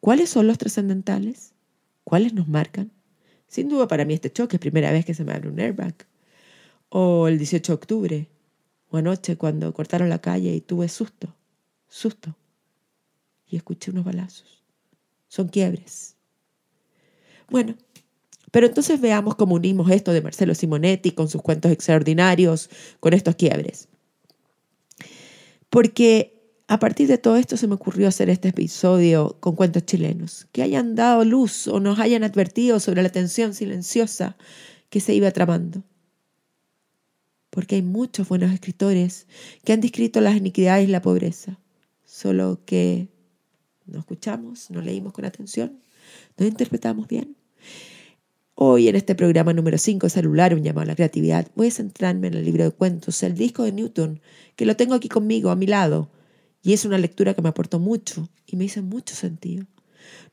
¿Cuáles 0.00 0.28
son 0.28 0.46
los 0.46 0.58
trascendentales? 0.58 1.54
¿Cuáles 2.04 2.34
nos 2.34 2.48
marcan? 2.48 2.90
Sin 3.46 3.68
duda 3.68 3.88
para 3.88 4.04
mí 4.04 4.12
este 4.14 4.30
choque 4.30 4.56
es 4.56 4.60
primera 4.60 4.92
vez 4.92 5.06
que 5.06 5.14
se 5.14 5.24
me 5.24 5.32
abre 5.32 5.48
un 5.48 5.58
airbag. 5.58 5.94
O 6.90 7.28
el 7.28 7.38
18 7.38 7.72
de 7.72 7.74
octubre, 7.74 8.28
o 8.90 8.98
anoche 8.98 9.36
cuando 9.36 9.72
cortaron 9.72 10.08
la 10.10 10.20
calle 10.20 10.54
y 10.54 10.60
tuve 10.60 10.88
susto, 10.88 11.34
susto, 11.88 12.34
y 13.48 13.56
escuché 13.56 13.90
unos 13.90 14.04
balazos. 14.04 14.62
Son 15.28 15.48
quiebres. 15.48 16.16
Bueno, 17.50 17.74
pero 18.50 18.66
entonces 18.66 19.00
veamos 19.00 19.34
cómo 19.34 19.54
unimos 19.54 19.90
esto 19.90 20.12
de 20.12 20.22
Marcelo 20.22 20.54
Simonetti 20.54 21.12
con 21.12 21.28
sus 21.28 21.42
cuentos 21.42 21.72
extraordinarios, 21.72 22.68
con 23.00 23.14
estos 23.14 23.34
quiebres. 23.34 23.88
Porque 25.70 26.62
a 26.66 26.78
partir 26.78 27.08
de 27.08 27.18
todo 27.18 27.36
esto 27.36 27.56
se 27.56 27.66
me 27.66 27.74
ocurrió 27.74 28.08
hacer 28.08 28.30
este 28.30 28.48
episodio 28.48 29.36
con 29.40 29.56
cuentos 29.56 29.84
chilenos, 29.86 30.46
que 30.52 30.62
hayan 30.62 30.94
dado 30.94 31.24
luz 31.24 31.66
o 31.68 31.80
nos 31.80 31.98
hayan 31.98 32.24
advertido 32.24 32.80
sobre 32.80 33.02
la 33.02 33.08
tensión 33.08 33.54
silenciosa 33.54 34.36
que 34.90 35.00
se 35.00 35.14
iba 35.14 35.30
tramando 35.30 35.82
porque 37.50 37.76
hay 37.76 37.82
muchos 37.82 38.28
buenos 38.28 38.52
escritores 38.52 39.26
que 39.64 39.72
han 39.72 39.80
descrito 39.80 40.20
las 40.20 40.36
iniquidades 40.36 40.88
y 40.88 40.92
la 40.92 41.02
pobreza, 41.02 41.58
solo 42.04 42.60
que 42.64 43.08
no 43.86 43.98
escuchamos, 43.98 44.70
no 44.70 44.80
leímos 44.80 45.12
con 45.12 45.24
atención, 45.24 45.80
no 46.36 46.46
interpretamos 46.46 47.08
bien. 47.08 47.37
Hoy 48.60 48.88
en 48.88 48.96
este 48.96 49.14
programa 49.14 49.52
número 49.52 49.78
5, 49.78 50.08
celular, 50.08 50.52
un 50.52 50.64
llamado 50.64 50.82
a 50.82 50.86
la 50.86 50.96
creatividad, 50.96 51.46
voy 51.54 51.68
a 51.68 51.70
centrarme 51.70 52.26
en 52.26 52.34
el 52.34 52.44
libro 52.44 52.64
de 52.64 52.72
cuentos, 52.72 53.22
el 53.22 53.36
disco 53.36 53.62
de 53.62 53.70
Newton, 53.70 54.20
que 54.56 54.66
lo 54.66 54.74
tengo 54.74 54.94
aquí 54.96 55.08
conmigo, 55.08 55.50
a 55.50 55.54
mi 55.54 55.68
lado, 55.68 56.10
y 56.60 56.72
es 56.72 56.84
una 56.84 56.98
lectura 56.98 57.34
que 57.34 57.40
me 57.40 57.50
aportó 57.50 57.78
mucho 57.78 58.28
y 58.46 58.56
me 58.56 58.64
hizo 58.64 58.82
mucho 58.82 59.14
sentido. 59.14 59.64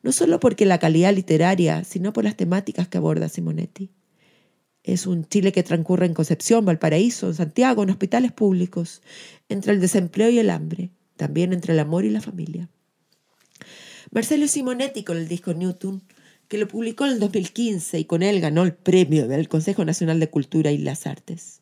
No 0.02 0.12
solo 0.12 0.40
porque 0.40 0.66
la 0.66 0.80
calidad 0.80 1.14
literaria, 1.14 1.84
sino 1.84 2.14
por 2.14 2.24
las 2.24 2.36
temáticas 2.36 2.88
que 2.88 2.98
aborda 2.98 3.30
Simonetti. 3.30 3.92
Es 4.82 5.06
un 5.06 5.26
Chile 5.26 5.52
que 5.52 5.62
transcurre 5.62 6.08
en 6.08 6.16
Concepción, 6.16 6.66
Valparaíso, 6.66 7.28
en 7.28 7.36
Santiago, 7.36 7.84
en 7.84 7.92
hospitales 7.92 8.32
públicos, 8.32 9.04
entre 9.50 9.72
el 9.72 9.80
desempleo 9.80 10.32
y 10.32 10.40
el 10.40 10.50
hambre, 10.50 10.90
también 11.16 11.54
entre 11.54 11.74
el 11.74 11.80
amor 11.80 12.06
y 12.06 12.10
la 12.10 12.22
familia. 12.22 12.70
Marcelo 14.10 14.48
Simonetti 14.48 15.04
con 15.04 15.18
el 15.18 15.28
disco 15.28 15.54
Newton, 15.54 16.02
que 16.48 16.58
lo 16.58 16.68
publicó 16.68 17.06
en 17.06 17.14
el 17.14 17.20
2015 17.20 18.00
y 18.00 18.06
con 18.06 18.24
él 18.24 18.40
ganó 18.40 18.64
el 18.64 18.74
premio 18.74 19.28
del 19.28 19.48
Consejo 19.48 19.84
Nacional 19.86 20.20
de 20.20 20.30
Cultura 20.30 20.72
y 20.72 20.78
las 20.78 21.08
Artes. 21.08 21.62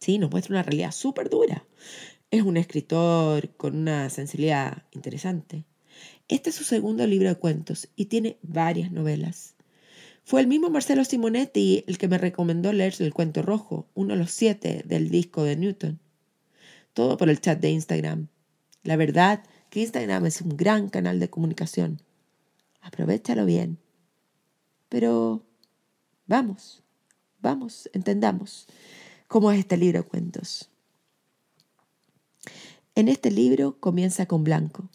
Sí, 0.00 0.18
nos 0.18 0.30
muestra 0.30 0.54
una 0.54 0.62
realidad 0.62 0.92
súper 0.92 1.28
dura. 1.28 1.64
Es 2.30 2.42
un 2.42 2.56
escritor 2.56 3.50
con 3.56 3.76
una 3.76 4.10
sensibilidad 4.10 4.84
interesante. 4.92 5.64
Este 6.28 6.50
es 6.50 6.56
su 6.56 6.64
segundo 6.64 7.06
libro 7.06 7.28
de 7.28 7.36
cuentos 7.36 7.88
y 7.96 8.06
tiene 8.06 8.38
varias 8.42 8.92
novelas. 8.92 9.54
Fue 10.24 10.42
el 10.42 10.46
mismo 10.46 10.68
Marcelo 10.68 11.04
Simonetti 11.04 11.84
el 11.86 11.96
que 11.96 12.06
me 12.06 12.18
recomendó 12.18 12.72
leer 12.72 12.94
El 12.98 13.14
cuento 13.14 13.40
rojo, 13.40 13.88
uno 13.94 14.12
de 14.12 14.20
los 14.20 14.30
siete 14.30 14.82
del 14.84 15.08
disco 15.08 15.42
de 15.42 15.56
Newton. 15.56 16.00
Todo 16.92 17.16
por 17.16 17.30
el 17.30 17.40
chat 17.40 17.58
de 17.60 17.70
Instagram. 17.70 18.28
La 18.82 18.96
verdad 18.96 19.42
que 19.70 19.80
Instagram 19.80 20.26
es 20.26 20.42
un 20.42 20.56
gran 20.56 20.90
canal 20.90 21.18
de 21.18 21.30
comunicación. 21.30 22.02
Aprovechalo 22.80 23.44
bien. 23.44 23.78
Pero 24.88 25.44
vamos, 26.26 26.82
vamos, 27.40 27.90
entendamos 27.92 28.66
cómo 29.26 29.52
es 29.52 29.58
este 29.58 29.76
libro 29.76 30.02
de 30.02 30.08
cuentos. 30.08 30.70
En 32.94 33.08
este 33.08 33.30
libro 33.30 33.78
comienza 33.78 34.26
con 34.26 34.42
Blanco. 34.42 34.88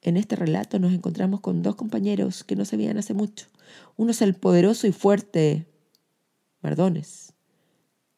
En 0.00 0.16
este 0.16 0.36
relato 0.36 0.78
nos 0.78 0.92
encontramos 0.92 1.40
con 1.40 1.62
dos 1.62 1.76
compañeros 1.76 2.44
que 2.44 2.56
no 2.56 2.64
se 2.64 2.76
veían 2.76 2.98
hace 2.98 3.14
mucho. 3.14 3.46
Uno 3.96 4.12
es 4.12 4.22
el 4.22 4.34
poderoso 4.34 4.86
y 4.86 4.92
fuerte 4.92 5.66
Mardones. 6.62 7.34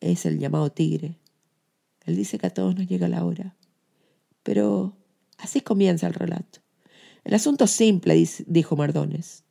Es 0.01 0.27
el 0.27 0.39
llamado 0.39 0.71
tigre. 0.71 1.19
Él 2.05 2.17
dice 2.17 2.39
que 2.39 2.47
a 2.47 2.55
todos 2.55 2.77
nos 2.77 2.87
llega 2.87 3.09
la 3.09 3.25
hora. 3.25 3.57
Pero 4.43 4.97
así 5.39 5.61
comienza 5.61 6.07
el 6.07 6.15
relato. 6.15 6.61
El 7.27 7.35
asunto 7.35 7.65
es 7.65 7.73
simple, 7.73 8.31
dijo 8.47 8.77
Mardones. 8.77 9.45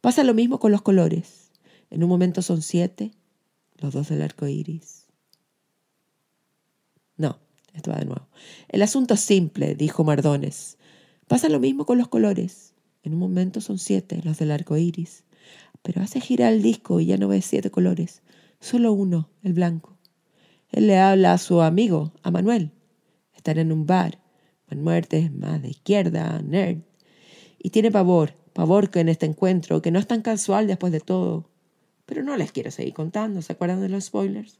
Pasa 0.00 0.24
lo 0.24 0.34
mismo 0.34 0.58
con 0.58 0.72
los 0.72 0.82
colores. 0.82 1.52
En 1.88 2.02
un 2.02 2.08
momento 2.08 2.42
son 2.42 2.60
siete, 2.60 3.12
los 3.78 3.94
dos 3.94 4.08
del 4.08 4.22
arco 4.22 4.46
iris. 4.46 5.06
No, 7.16 7.38
esto 7.72 7.92
va 7.92 7.98
de 7.98 8.04
nuevo. 8.04 8.28
El 8.68 8.82
asunto 8.82 9.14
es 9.14 9.20
simple, 9.20 9.74
dijo 9.74 10.04
Mardones. 10.04 10.76
Pasa 11.28 11.48
lo 11.48 11.60
mismo 11.60 11.86
con 11.86 11.98
los 11.98 12.08
colores. 12.08 12.74
En 13.02 13.14
un 13.14 13.20
momento 13.20 13.60
son 13.60 13.78
siete, 13.78 14.20
los 14.24 14.38
del 14.38 14.50
arco 14.50 14.76
iris 14.76 15.24
pero 15.82 16.02
hace 16.02 16.20
girar 16.20 16.52
el 16.52 16.62
disco 16.62 17.00
y 17.00 17.06
ya 17.06 17.16
no 17.16 17.28
ve 17.28 17.42
siete 17.42 17.70
colores, 17.70 18.22
solo 18.60 18.92
uno, 18.92 19.30
el 19.42 19.54
blanco. 19.54 19.96
Él 20.70 20.86
le 20.86 20.98
habla 20.98 21.32
a 21.32 21.38
su 21.38 21.62
amigo, 21.62 22.12
a 22.22 22.30
Manuel. 22.30 22.70
Están 23.34 23.58
en 23.58 23.72
un 23.72 23.86
bar. 23.86 24.20
Manuel 24.68 25.06
es 25.10 25.32
más 25.32 25.62
de 25.62 25.70
izquierda, 25.70 26.40
nerd. 26.42 26.82
Y 27.62 27.70
tiene 27.70 27.90
pavor, 27.90 28.32
pavor 28.54 28.90
que 28.90 29.00
en 29.00 29.10
este 29.10 29.26
encuentro, 29.26 29.82
que 29.82 29.90
no 29.90 29.98
es 29.98 30.06
tan 30.06 30.22
casual 30.22 30.66
después 30.66 30.92
de 30.92 31.00
todo. 31.00 31.50
Pero 32.06 32.22
no 32.22 32.36
les 32.36 32.52
quiero 32.52 32.70
seguir 32.70 32.94
contando, 32.94 33.42
¿se 33.42 33.52
acuerdan 33.52 33.82
de 33.82 33.90
los 33.90 34.04
spoilers? 34.04 34.58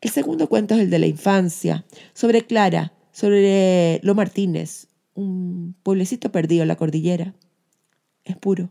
El 0.00 0.10
segundo 0.10 0.48
cuento 0.48 0.74
es 0.74 0.80
el 0.80 0.90
de 0.90 0.98
la 0.98 1.06
infancia, 1.06 1.84
sobre 2.12 2.46
Clara, 2.46 2.92
sobre 3.10 4.00
Lo 4.02 4.14
Martínez, 4.14 4.86
un 5.14 5.74
pueblecito 5.82 6.30
perdido 6.30 6.62
en 6.62 6.68
la 6.68 6.76
cordillera. 6.76 7.34
Es 8.24 8.36
puro. 8.36 8.70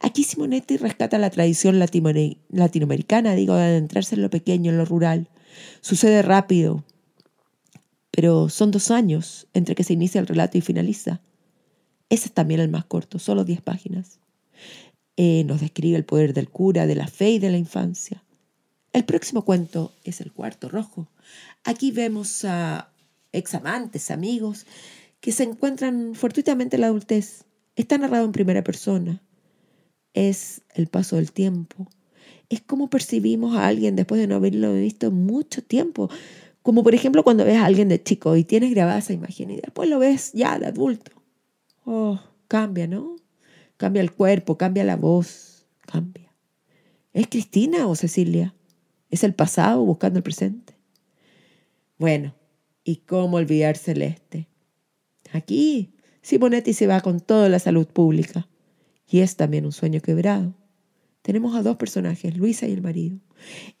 Aquí 0.00 0.22
Simonetti 0.22 0.76
rescata 0.76 1.18
la 1.18 1.30
tradición 1.30 1.78
latinoamericana, 1.78 3.34
digo, 3.34 3.54
de 3.54 3.62
adentrarse 3.62 4.14
en 4.14 4.22
lo 4.22 4.30
pequeño, 4.30 4.70
en 4.70 4.78
lo 4.78 4.84
rural. 4.84 5.28
Sucede 5.80 6.22
rápido, 6.22 6.84
pero 8.10 8.48
son 8.48 8.70
dos 8.70 8.90
años 8.92 9.48
entre 9.52 9.74
que 9.74 9.82
se 9.82 9.94
inicia 9.94 10.20
el 10.20 10.28
relato 10.28 10.56
y 10.58 10.60
finaliza. 10.60 11.20
Ese 12.14 12.28
es 12.28 12.32
también 12.32 12.60
el 12.60 12.68
más 12.68 12.84
corto, 12.84 13.18
solo 13.18 13.44
diez 13.44 13.60
páginas. 13.60 14.20
Eh, 15.16 15.44
nos 15.44 15.60
describe 15.60 15.96
el 15.96 16.04
poder 16.04 16.32
del 16.32 16.48
cura, 16.48 16.86
de 16.86 16.94
la 16.94 17.08
fe 17.08 17.30
y 17.30 17.38
de 17.38 17.50
la 17.50 17.58
infancia. 17.58 18.22
El 18.92 19.04
próximo 19.04 19.44
cuento 19.44 19.92
es 20.04 20.20
El 20.20 20.32
cuarto 20.32 20.68
rojo. 20.68 21.08
Aquí 21.64 21.90
vemos 21.90 22.44
a 22.44 22.90
examantes, 23.32 24.10
amigos, 24.10 24.66
que 25.20 25.32
se 25.32 25.42
encuentran 25.42 26.14
fortuitamente 26.14 26.76
en 26.76 26.82
la 26.82 26.86
adultez. 26.86 27.44
Está 27.74 27.98
narrado 27.98 28.24
en 28.24 28.32
primera 28.32 28.62
persona 28.62 29.20
es 30.14 30.62
el 30.74 30.86
paso 30.86 31.16
del 31.16 31.32
tiempo. 31.32 31.88
Es 32.48 32.60
como 32.60 32.88
percibimos 32.88 33.56
a 33.56 33.66
alguien 33.66 33.96
después 33.96 34.20
de 34.20 34.28
no 34.28 34.36
haberlo 34.36 34.72
visto 34.72 35.10
mucho 35.10 35.62
tiempo. 35.62 36.08
Como 36.62 36.82
por 36.82 36.94
ejemplo 36.94 37.24
cuando 37.24 37.44
ves 37.44 37.58
a 37.58 37.66
alguien 37.66 37.88
de 37.88 38.02
chico 38.02 38.36
y 38.36 38.44
tienes 38.44 38.70
grabada 38.70 38.98
esa 38.98 39.12
imagen 39.12 39.50
y 39.50 39.56
después 39.56 39.90
lo 39.90 39.98
ves 39.98 40.32
ya 40.32 40.58
de 40.58 40.66
adulto. 40.66 41.10
Oh, 41.84 42.20
cambia, 42.48 42.86
¿no? 42.86 43.16
Cambia 43.76 44.02
el 44.02 44.12
cuerpo, 44.12 44.56
cambia 44.56 44.84
la 44.84 44.96
voz, 44.96 45.66
cambia. 45.80 46.32
¿Es 47.12 47.28
Cristina 47.28 47.86
o 47.86 47.94
Cecilia? 47.94 48.54
¿Es 49.10 49.22
el 49.24 49.34
pasado 49.34 49.84
buscando 49.84 50.18
el 50.18 50.22
presente? 50.22 50.74
Bueno, 51.98 52.34
¿y 52.82 52.96
cómo 52.96 53.36
olvidar 53.36 53.76
Celeste? 53.76 54.48
Aquí, 55.32 55.94
Simonetti 56.22 56.72
se 56.72 56.86
va 56.86 57.00
con 57.00 57.20
toda 57.20 57.48
la 57.48 57.58
salud 57.58 57.86
pública. 57.86 58.48
Y 59.08 59.20
es 59.20 59.36
también 59.36 59.66
un 59.66 59.72
sueño 59.72 60.00
quebrado. 60.00 60.54
Tenemos 61.22 61.54
a 61.54 61.62
dos 61.62 61.76
personajes, 61.76 62.36
Luisa 62.36 62.66
y 62.66 62.72
el 62.72 62.82
marido. 62.82 63.18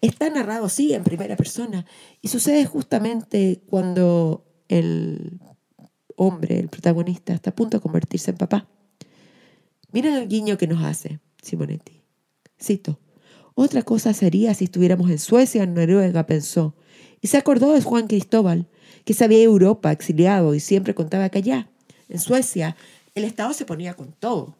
Está 0.00 0.30
narrado, 0.30 0.68
sí, 0.68 0.94
en 0.94 1.04
primera 1.04 1.36
persona. 1.36 1.86
Y 2.20 2.28
sucede 2.28 2.64
justamente 2.66 3.62
cuando 3.66 4.46
el 4.68 5.40
hombre, 6.16 6.58
el 6.58 6.68
protagonista, 6.68 7.34
está 7.34 7.50
a 7.50 7.54
punto 7.54 7.76
de 7.76 7.82
convertirse 7.82 8.30
en 8.30 8.36
papá. 8.36 8.68
Miren 9.92 10.14
el 10.14 10.28
guiño 10.28 10.58
que 10.58 10.66
nos 10.66 10.82
hace 10.82 11.20
Simonetti. 11.42 12.02
Cito. 12.60 12.98
Otra 13.54 13.82
cosa 13.82 14.12
sería 14.12 14.52
si 14.54 14.64
estuviéramos 14.64 15.10
en 15.10 15.18
Suecia 15.18 15.62
en 15.62 15.74
Noruega, 15.74 16.26
pensó. 16.26 16.74
Y 17.20 17.28
se 17.28 17.36
acordó 17.36 17.72
de 17.72 17.82
Juan 17.82 18.08
Cristóbal, 18.08 18.66
que 19.04 19.14
sabía 19.14 19.42
Europa, 19.42 19.92
exiliado, 19.92 20.54
y 20.54 20.60
siempre 20.60 20.94
contaba 20.94 21.28
que 21.28 21.38
allá, 21.38 21.70
en 22.08 22.18
Suecia, 22.18 22.76
el 23.14 23.24
Estado 23.24 23.52
se 23.52 23.64
ponía 23.64 23.94
con 23.94 24.12
todo. 24.12 24.56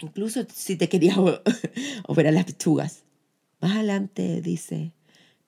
Incluso 0.00 0.44
si 0.52 0.76
te 0.76 0.88
querías 0.88 1.16
operar 2.08 2.34
las 2.34 2.44
pechugas. 2.44 3.04
Más 3.60 3.76
adelante 3.76 4.40
dice, 4.42 4.92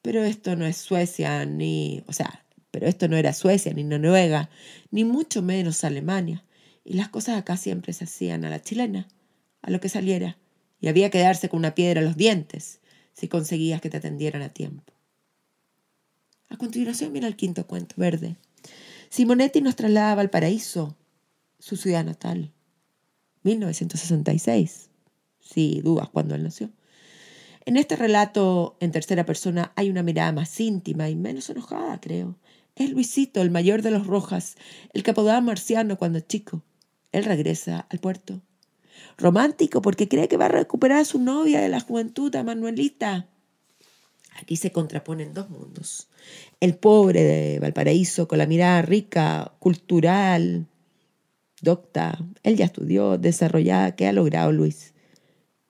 pero 0.00 0.22
esto 0.22 0.56
no 0.56 0.64
es 0.64 0.76
Suecia 0.76 1.44
ni, 1.44 2.02
o 2.06 2.12
sea, 2.12 2.44
pero 2.70 2.86
esto 2.86 3.08
no 3.08 3.16
era 3.16 3.32
Suecia 3.32 3.72
ni 3.72 3.84
Noruega, 3.84 4.50
ni 4.90 5.04
mucho 5.04 5.42
menos 5.42 5.84
Alemania. 5.84 6.44
Y 6.84 6.94
las 6.94 7.08
cosas 7.08 7.38
acá 7.38 7.56
siempre 7.56 7.92
se 7.92 8.04
hacían 8.04 8.44
a 8.44 8.50
la 8.50 8.60
chilena, 8.62 9.08
a 9.62 9.70
lo 9.70 9.80
que 9.80 9.88
saliera. 9.88 10.38
Y 10.80 10.88
había 10.88 11.10
que 11.10 11.18
darse 11.18 11.48
con 11.48 11.58
una 11.58 11.74
piedra 11.74 12.00
a 12.00 12.04
los 12.04 12.16
dientes 12.16 12.80
si 13.12 13.28
conseguías 13.28 13.80
que 13.80 13.90
te 13.90 13.96
atendieran 13.96 14.42
a 14.42 14.48
tiempo. 14.48 14.92
A 16.48 16.56
continuación 16.56 17.12
mira 17.12 17.26
el 17.26 17.36
quinto 17.36 17.66
cuento 17.66 17.94
verde. 17.98 18.36
Simonetti 19.10 19.60
nos 19.60 19.76
traslada 19.76 20.12
a 20.12 20.14
Valparaíso, 20.14 20.96
su 21.58 21.76
ciudad 21.76 22.04
natal. 22.04 22.52
1966. 23.42 24.90
Si 25.40 25.80
dudas 25.80 26.08
cuando 26.10 26.34
él 26.34 26.42
nació. 26.42 26.70
En 27.64 27.76
este 27.76 27.96
relato 27.96 28.76
en 28.80 28.92
tercera 28.92 29.26
persona 29.26 29.72
hay 29.76 29.90
una 29.90 30.02
mirada 30.02 30.32
más 30.32 30.58
íntima 30.60 31.10
y 31.10 31.16
menos 31.16 31.50
enojada, 31.50 32.00
creo. 32.00 32.36
Es 32.78 32.90
Luisito, 32.90 33.42
el 33.42 33.50
mayor 33.50 33.82
de 33.82 33.90
los 33.90 34.06
Rojas, 34.06 34.54
el 34.92 35.02
apodaba 35.08 35.40
Marciano 35.40 35.98
cuando 35.98 36.20
chico. 36.20 36.62
Él 37.10 37.24
regresa 37.24 37.88
al 37.90 37.98
puerto. 37.98 38.40
Romántico 39.16 39.82
porque 39.82 40.06
cree 40.06 40.28
que 40.28 40.36
va 40.36 40.44
a 40.44 40.50
recuperar 40.50 41.00
a 41.00 41.04
su 41.04 41.18
novia 41.18 41.60
de 41.60 41.68
la 41.68 41.80
juventud, 41.80 42.34
a 42.36 42.44
Manuelita. 42.44 43.26
Aquí 44.40 44.54
se 44.54 44.70
contraponen 44.70 45.34
dos 45.34 45.50
mundos. 45.50 46.06
El 46.60 46.76
pobre 46.76 47.24
de 47.24 47.58
Valparaíso 47.58 48.28
con 48.28 48.38
la 48.38 48.46
mirada 48.46 48.80
rica, 48.82 49.54
cultural, 49.58 50.68
docta. 51.60 52.24
Él 52.44 52.56
ya 52.56 52.66
estudió, 52.66 53.18
desarrollada. 53.18 53.96
¿Qué 53.96 54.06
ha 54.06 54.12
logrado 54.12 54.52
Luis? 54.52 54.94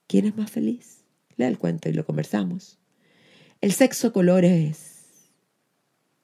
¿Quién 0.05 0.27
es 0.27 0.37
más 0.37 0.51
feliz? 0.51 0.99
Lea 1.37 1.47
el 1.47 1.57
cuento 1.57 1.89
y 1.89 1.93
lo 1.93 2.05
conversamos. 2.05 2.77
El 3.61 3.71
sexo 3.71 4.13
color 4.13 4.45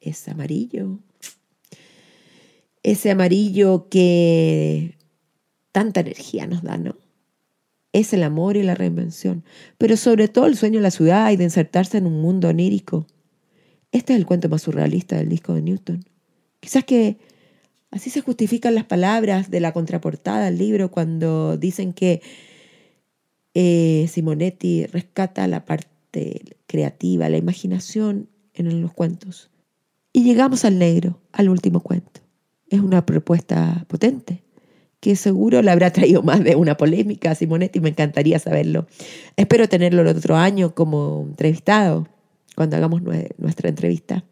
es, 0.06 0.28
amarillo. 0.28 1.00
Ese 2.84 3.12
amarillo 3.12 3.88
que 3.90 4.98
tanta 5.72 6.02
energía 6.02 6.48
nos 6.48 6.64
da, 6.64 6.78
¿no? 6.78 6.96
Es 7.92 8.14
el 8.14 8.24
amor 8.24 8.58
y 8.58 8.64
la 8.64 8.76
reinvención, 8.76 9.44
pero 9.78 9.98
sobre 9.98 10.28
todo 10.28 10.46
el 10.46 10.58
sueño 10.58 10.80
de 10.80 10.84
la 10.84 10.92
ciudad 10.92 11.32
y 11.32 11.38
de 11.38 11.46
insertarse 11.46 11.98
en 11.98 12.06
un 12.06 12.22
mundo 12.22 12.50
onírico. 12.50 13.08
Este 13.92 14.14
es 14.14 14.20
el 14.20 14.26
cuento 14.26 14.50
más 14.50 14.64
surrealista 14.64 15.16
del 15.16 15.30
disco 15.30 15.54
de 15.54 15.62
Newton. 15.62 16.04
Quizás 16.60 16.84
que 16.84 17.18
así 17.92 18.10
se 18.10 18.22
justifican 18.22 18.76
las 18.76 18.84
palabras 18.84 19.50
de 19.50 19.62
la 19.62 19.72
contraportada 19.72 20.46
del 20.46 20.58
libro 20.58 20.92
cuando 20.92 21.58
dicen 21.58 21.94
que 21.94 22.22
eh, 23.54 24.08
Simonetti 24.10 24.86
rescata 24.86 25.48
la 25.48 25.64
parte 25.64 26.42
creativa, 26.68 27.30
la 27.30 27.38
imaginación 27.38 28.30
en 28.54 28.82
los 28.82 28.94
cuentos. 28.94 29.50
Y 30.16 30.24
llegamos 30.24 30.64
al 30.64 30.80
negro, 30.80 31.20
al 31.34 31.50
último 31.50 31.82
cuento. 31.82 32.22
Es 32.70 32.80
una 32.80 33.06
propuesta 33.06 33.84
potente 33.90 34.46
que 35.02 35.18
seguro 35.18 35.62
le 35.62 35.70
habrá 35.70 35.92
traído 35.92 36.24
más 36.24 36.42
de 36.42 36.56
una 36.56 36.78
polémica 36.78 37.32
a 37.32 37.36
Simonetti, 37.36 37.82
me 37.82 37.90
encantaría 37.90 38.40
saberlo. 38.40 38.88
Espero 39.36 39.68
tenerlo 39.68 40.04
el 40.04 40.08
otro 40.08 40.38
año 40.38 40.74
como 40.74 41.26
entrevistado, 41.28 42.08
cuando 42.56 42.78
hagamos 42.78 43.02
nuestra 43.02 43.68
entrevista. 43.68 44.24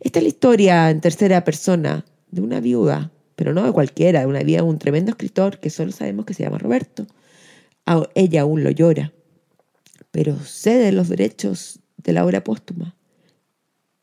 Esta 0.00 0.18
es 0.18 0.24
la 0.24 0.28
historia 0.28 0.90
en 0.90 1.00
tercera 1.00 1.44
persona 1.44 2.04
de 2.32 2.40
una 2.40 2.58
viuda, 2.58 3.12
pero 3.36 3.54
no 3.54 3.62
de 3.62 3.70
cualquiera, 3.70 4.22
de 4.22 4.26
una 4.26 4.40
viuda 4.40 4.62
de 4.62 4.68
un 4.68 4.80
tremendo 4.80 5.12
escritor 5.12 5.60
que 5.60 5.70
solo 5.70 5.92
sabemos 5.92 6.24
que 6.24 6.34
se 6.34 6.42
llama 6.42 6.58
Roberto. 6.58 7.06
Ella 8.16 8.40
aún 8.40 8.64
lo 8.64 8.72
llora, 8.72 9.12
pero 10.10 10.36
cede 10.40 10.90
los 10.90 11.08
derechos 11.08 11.78
de 11.98 12.12
la 12.12 12.26
obra 12.26 12.42
póstuma 12.42 12.96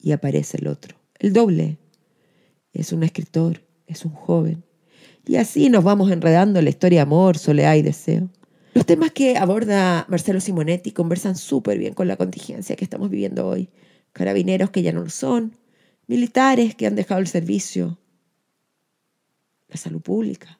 y 0.01 0.11
aparece 0.11 0.57
el 0.57 0.67
otro, 0.67 0.97
el 1.19 1.33
doble. 1.33 1.77
Es 2.73 2.91
un 2.93 3.03
escritor, 3.03 3.61
es 3.87 4.05
un 4.05 4.13
joven, 4.13 4.63
y 5.25 5.35
así 5.35 5.69
nos 5.69 5.83
vamos 5.83 6.11
enredando 6.11 6.59
en 6.59 6.65
la 6.65 6.71
historia 6.71 6.99
de 6.99 7.03
amor, 7.03 7.37
soledad 7.37 7.75
y 7.75 7.81
deseo. 7.81 8.29
Los 8.73 8.85
temas 8.85 9.11
que 9.11 9.37
aborda 9.37 10.05
Marcelo 10.09 10.39
Simonetti 10.39 10.91
conversan 10.91 11.35
súper 11.35 11.77
bien 11.77 11.93
con 11.93 12.07
la 12.07 12.15
contingencia 12.15 12.75
que 12.75 12.85
estamos 12.85 13.09
viviendo 13.09 13.47
hoy. 13.47 13.69
Carabineros 14.13 14.71
que 14.71 14.81
ya 14.81 14.93
no 14.93 15.01
lo 15.01 15.09
son, 15.09 15.57
militares 16.07 16.75
que 16.75 16.87
han 16.87 16.95
dejado 16.95 17.21
el 17.21 17.27
servicio, 17.27 17.99
la 19.69 19.77
salud 19.77 20.01
pública, 20.01 20.59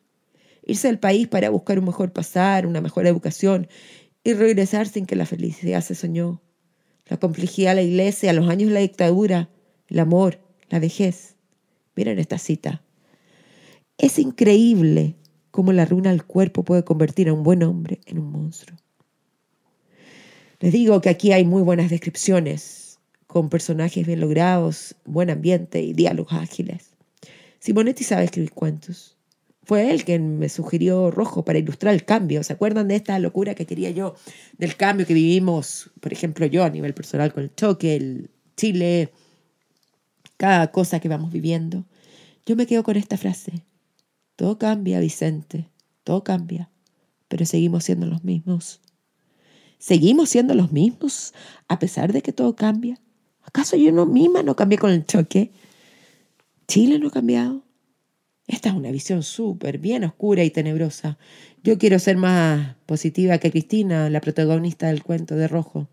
irse 0.66 0.88
del 0.88 1.00
país 1.00 1.28
para 1.28 1.50
buscar 1.50 1.80
un 1.80 1.86
mejor 1.86 2.14
pasar, 2.14 2.66
una 2.66 2.82
mejor 2.82 3.08
educación 3.08 3.68
y 4.24 4.34
regresar 4.34 4.88
sin 4.88 5.06
que 5.06 5.16
la 5.16 5.26
felicidad 5.26 5.82
se 5.82 5.96
soñó, 5.96 6.42
la 7.12 7.18
complejidad 7.18 7.72
de 7.72 7.76
la 7.76 7.82
iglesia, 7.82 8.32
los 8.32 8.48
años 8.48 8.70
de 8.70 8.74
la 8.74 8.80
dictadura, 8.80 9.50
el 9.90 10.00
amor, 10.00 10.40
la 10.70 10.80
vejez. 10.80 11.36
Miren 11.94 12.20
esta 12.20 12.38
cita. 12.38 12.82
Es 13.98 14.18
increíble 14.18 15.18
cómo 15.52 15.74
la 15.74 15.84
ruina 15.84 16.12
del 16.12 16.24
cuerpo 16.24 16.64
puede 16.64 16.86
convertir 16.86 17.28
a 17.28 17.34
un 17.34 17.44
buen 17.44 17.64
hombre 17.64 18.00
en 18.06 18.18
un 18.18 18.32
monstruo. 18.32 18.78
Les 20.62 20.72
digo 20.72 21.02
que 21.02 21.10
aquí 21.10 21.34
hay 21.34 21.44
muy 21.44 21.62
buenas 21.64 21.90
descripciones, 21.90 22.98
con 23.28 23.50
personajes 23.50 24.08
bien 24.08 24.22
logrados, 24.22 24.96
buen 25.04 25.30
ambiente 25.30 25.82
y 25.82 25.92
diálogos 25.92 26.32
ágiles. 26.32 26.94
Simonetti 27.60 28.06
sabe 28.06 28.24
escribir 28.24 28.54
cuentos. 28.54 29.18
Fue 29.64 29.92
él 29.92 30.04
quien 30.04 30.40
me 30.40 30.50
sugirió 30.50 31.12
Rojo 31.12 31.46
para 31.46 31.60
ilustrar 31.60 31.94
el 31.94 32.04
cambio. 32.04 32.44
¿Se 32.44 32.54
acuerdan 32.54 32.88
de 32.88 32.96
esta 32.96 33.18
locura 33.20 33.54
que 33.54 33.66
quería 33.66 33.92
yo 33.92 34.16
del 34.58 34.76
cambio 34.76 35.06
que 35.06 35.14
vivimos, 35.14 35.92
por 36.00 36.12
ejemplo, 36.12 36.46
yo 36.48 36.64
a 36.64 36.70
nivel 36.70 36.94
personal 36.94 37.34
con 37.34 37.44
el 37.44 37.56
choque, 37.56 37.96
el 37.96 38.32
Chile, 38.58 39.12
cada 40.38 40.72
cosa 40.72 41.00
que 41.00 41.10
vamos 41.10 41.32
viviendo? 41.32 41.86
Yo 42.46 42.56
me 42.56 42.66
quedo 42.66 42.84
con 42.84 42.98
esta 42.98 43.18
frase. 43.18 43.64
Todo 44.36 44.58
cambia, 44.58 45.00
Vicente, 45.00 45.70
todo 46.04 46.24
cambia, 46.24 46.72
pero 47.28 47.46
seguimos 47.46 47.84
siendo 47.84 48.08
los 48.08 48.24
mismos. 48.24 48.82
¿Seguimos 49.78 50.30
siendo 50.30 50.56
los 50.56 50.72
mismos 50.72 51.34
a 51.68 51.78
pesar 51.78 52.14
de 52.14 52.22
que 52.24 52.34
todo 52.34 52.56
cambia? 52.56 53.00
¿Acaso 53.44 53.76
yo 53.76 53.92
no 53.92 54.06
misma 54.06 54.42
no 54.42 54.56
cambié 54.56 54.80
con 54.80 54.92
el 54.92 55.06
choque? 55.06 55.52
¿Chile 56.68 56.98
no 56.98 57.10
ha 57.10 57.12
cambiado? 57.12 57.64
Esta 58.52 58.68
es 58.68 58.76
una 58.76 58.92
visión 58.92 59.24
súper 59.24 59.78
bien 59.78 60.04
oscura 60.04 60.44
y 60.44 60.50
tenebrosa. 60.50 61.18
Yo 61.64 61.78
quiero 61.78 62.00
ser 62.00 62.18
más 62.18 62.76
positiva 62.86 63.38
que 63.38 63.50
Cristina, 63.50 64.10
la 64.10 64.20
protagonista 64.20 64.88
del 64.88 65.04
cuento 65.04 65.38
de 65.38 65.48
Rojo. 65.48 65.88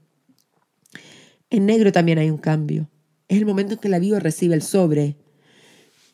En 1.50 1.66
negro 1.66 1.92
también 1.92 2.18
hay 2.18 2.30
un 2.30 2.38
cambio. 2.38 2.90
Es 3.28 3.38
el 3.38 3.46
momento 3.46 3.74
en 3.74 3.78
que 3.78 3.88
la 3.88 4.00
viva 4.00 4.18
recibe 4.18 4.56
el 4.56 4.62
sobre 4.62 5.14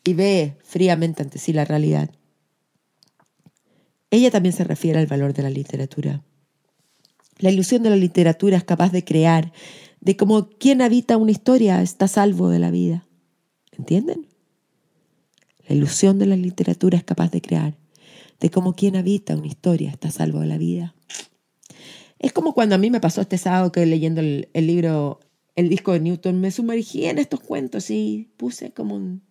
y 0.03 0.13
ve 0.13 0.55
fríamente 0.63 1.23
ante 1.23 1.39
sí 1.39 1.51
la 1.51 1.65
realidad. 1.65 2.11
Ella 4.11 4.29
también 4.29 4.53
se 4.53 4.65
refiere 4.65 4.99
al 4.99 5.07
valor 5.07 5.33
de 5.33 5.41
la 5.41 5.49
literatura. 5.49 6.23
La 7.39 7.49
ilusión 7.49 7.81
de 7.81 7.89
la 7.89 7.95
literatura 7.95 8.55
es 8.55 8.63
capaz 8.63 8.91
de 8.91 9.03
crear, 9.03 9.51
de 9.99 10.15
cómo 10.15 10.47
quien 10.47 10.83
habita 10.83 11.17
una 11.17 11.31
historia 11.31 11.81
está 11.81 12.07
salvo 12.07 12.49
de 12.49 12.59
la 12.59 12.69
vida. 12.69 13.07
¿Entienden? 13.71 14.27
La 15.67 15.75
ilusión 15.75 16.19
de 16.19 16.25
la 16.27 16.35
literatura 16.35 16.97
es 16.97 17.03
capaz 17.03 17.31
de 17.31 17.41
crear, 17.41 17.75
de 18.39 18.49
cómo 18.49 18.75
quien 18.75 18.95
habita 18.95 19.35
una 19.35 19.47
historia 19.47 19.89
está 19.89 20.11
salvo 20.11 20.39
de 20.39 20.47
la 20.47 20.57
vida. 20.57 20.95
Es 22.19 22.33
como 22.33 22.53
cuando 22.53 22.75
a 22.75 22.77
mí 22.77 22.89
me 22.89 23.01
pasó 23.01 23.21
este 23.21 23.37
sábado 23.37 23.71
que 23.71 23.85
leyendo 23.85 24.21
el, 24.21 24.47
libro, 24.53 25.19
el 25.55 25.69
disco 25.69 25.93
de 25.93 25.99
Newton, 25.99 26.39
me 26.39 26.51
sumergí 26.51 27.05
en 27.05 27.17
estos 27.17 27.39
cuentos 27.39 27.89
y 27.89 28.29
puse 28.37 28.71
como 28.71 28.95
un 28.95 29.21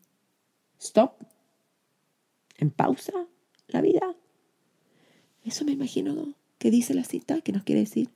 stop, 0.81 1.13
en 2.59 2.71
pausa, 2.71 3.13
la 3.69 3.81
vida. 3.81 4.15
Eso 5.45 5.65
me 5.65 5.73
imagino 5.73 6.35
que 6.59 6.71
dice 6.71 6.95
la 6.95 7.05
cita, 7.05 7.41
que 7.41 7.53
nos 7.53 7.63
quiere 7.65 7.83
decir. 7.83 8.11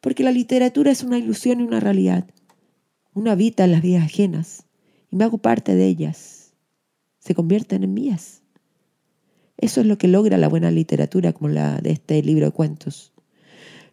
Porque 0.00 0.22
la 0.22 0.32
literatura 0.32 0.90
es 0.90 1.02
una 1.02 1.18
ilusión 1.18 1.60
y 1.60 1.64
una 1.64 1.80
realidad. 1.80 2.28
Uno 3.14 3.30
habita 3.30 3.64
en 3.64 3.72
las 3.72 3.82
vidas 3.82 4.04
ajenas 4.04 4.64
y 5.10 5.16
me 5.16 5.24
hago 5.24 5.38
parte 5.38 5.74
de 5.74 5.86
ellas. 5.86 6.39
Se 7.20 7.34
convierten 7.34 7.84
en 7.84 7.94
mías. 7.94 8.42
Eso 9.56 9.82
es 9.82 9.86
lo 9.86 9.98
que 9.98 10.08
logra 10.08 10.38
la 10.38 10.48
buena 10.48 10.70
literatura 10.70 11.32
como 11.32 11.48
la 11.48 11.78
de 11.80 11.92
este 11.92 12.22
libro 12.22 12.46
de 12.46 12.52
cuentos. 12.52 13.12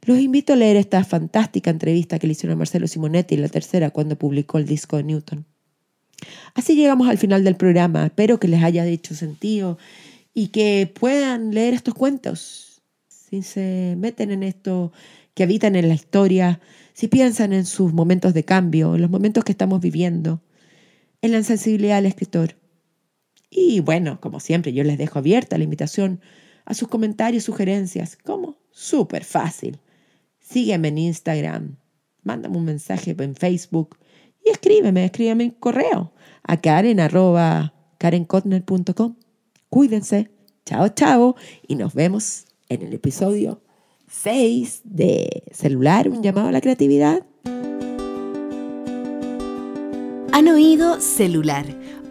Los 0.05 0.19
invito 0.19 0.53
a 0.53 0.55
leer 0.55 0.77
esta 0.77 1.03
fantástica 1.03 1.69
entrevista 1.69 2.17
que 2.17 2.27
le 2.27 2.31
hicieron 2.31 2.53
a 2.55 2.59
Marcelo 2.59 2.87
Simonetti 2.87 3.35
la 3.35 3.49
tercera 3.49 3.91
cuando 3.91 4.17
publicó 4.17 4.57
el 4.57 4.65
disco 4.65 4.97
de 4.97 5.03
Newton. 5.03 5.45
Así 6.53 6.75
llegamos 6.75 7.09
al 7.09 7.17
final 7.17 7.43
del 7.43 7.57
programa. 7.57 8.05
Espero 8.05 8.39
que 8.39 8.47
les 8.47 8.63
haya 8.63 8.85
hecho 8.85 9.13
sentido 9.13 9.77
y 10.33 10.47
que 10.47 10.91
puedan 10.97 11.53
leer 11.53 11.73
estos 11.73 11.93
cuentos. 11.93 12.81
Si 13.07 13.41
se 13.43 13.95
meten 13.97 14.31
en 14.31 14.43
esto, 14.43 14.93
que 15.33 15.43
habitan 15.43 15.75
en 15.75 15.89
la 15.89 15.95
historia, 15.95 16.61
si 16.93 17.07
piensan 17.07 17.53
en 17.53 17.65
sus 17.65 17.91
momentos 17.91 18.33
de 18.33 18.45
cambio, 18.45 18.95
en 18.95 19.01
los 19.01 19.09
momentos 19.09 19.43
que 19.43 19.51
estamos 19.51 19.81
viviendo, 19.81 20.41
en 21.21 21.33
la 21.33 21.43
sensibilidad 21.43 21.97
del 21.97 22.05
escritor. 22.05 22.55
Y 23.59 23.79
bueno, 23.79 24.21
como 24.21 24.39
siempre, 24.39 24.71
yo 24.71 24.83
les 24.83 24.99
dejo 24.99 25.17
abierta 25.17 25.57
la 25.57 25.63
invitación 25.63 26.21
a 26.63 26.75
sus 26.75 26.89
comentarios, 26.89 27.43
sugerencias. 27.43 28.15
¿Cómo? 28.15 28.59
Súper 28.69 29.23
fácil. 29.23 29.79
Sígueme 30.39 30.89
en 30.89 30.99
Instagram, 30.99 31.77
mándame 32.21 32.55
un 32.55 32.65
mensaje 32.65 33.15
en 33.17 33.35
Facebook 33.35 33.97
y 34.45 34.51
escríbeme, 34.51 35.05
escríbeme 35.05 35.45
en 35.45 35.49
correo 35.49 36.13
a 36.43 36.57
karen 36.57 36.99
arroba 36.99 37.73
Cuídense. 39.69 40.29
Chao, 40.63 40.89
chao. 40.89 41.35
Y 41.67 41.77
nos 41.77 41.95
vemos 41.95 42.45
en 42.69 42.83
el 42.83 42.93
episodio 42.93 43.63
6 44.07 44.81
de 44.83 45.45
Celular, 45.51 46.09
un 46.09 46.21
llamado 46.21 46.49
a 46.49 46.51
la 46.51 46.61
creatividad. 46.61 47.25
Han 50.31 50.47
oído 50.47 51.01
Celular, 51.01 51.65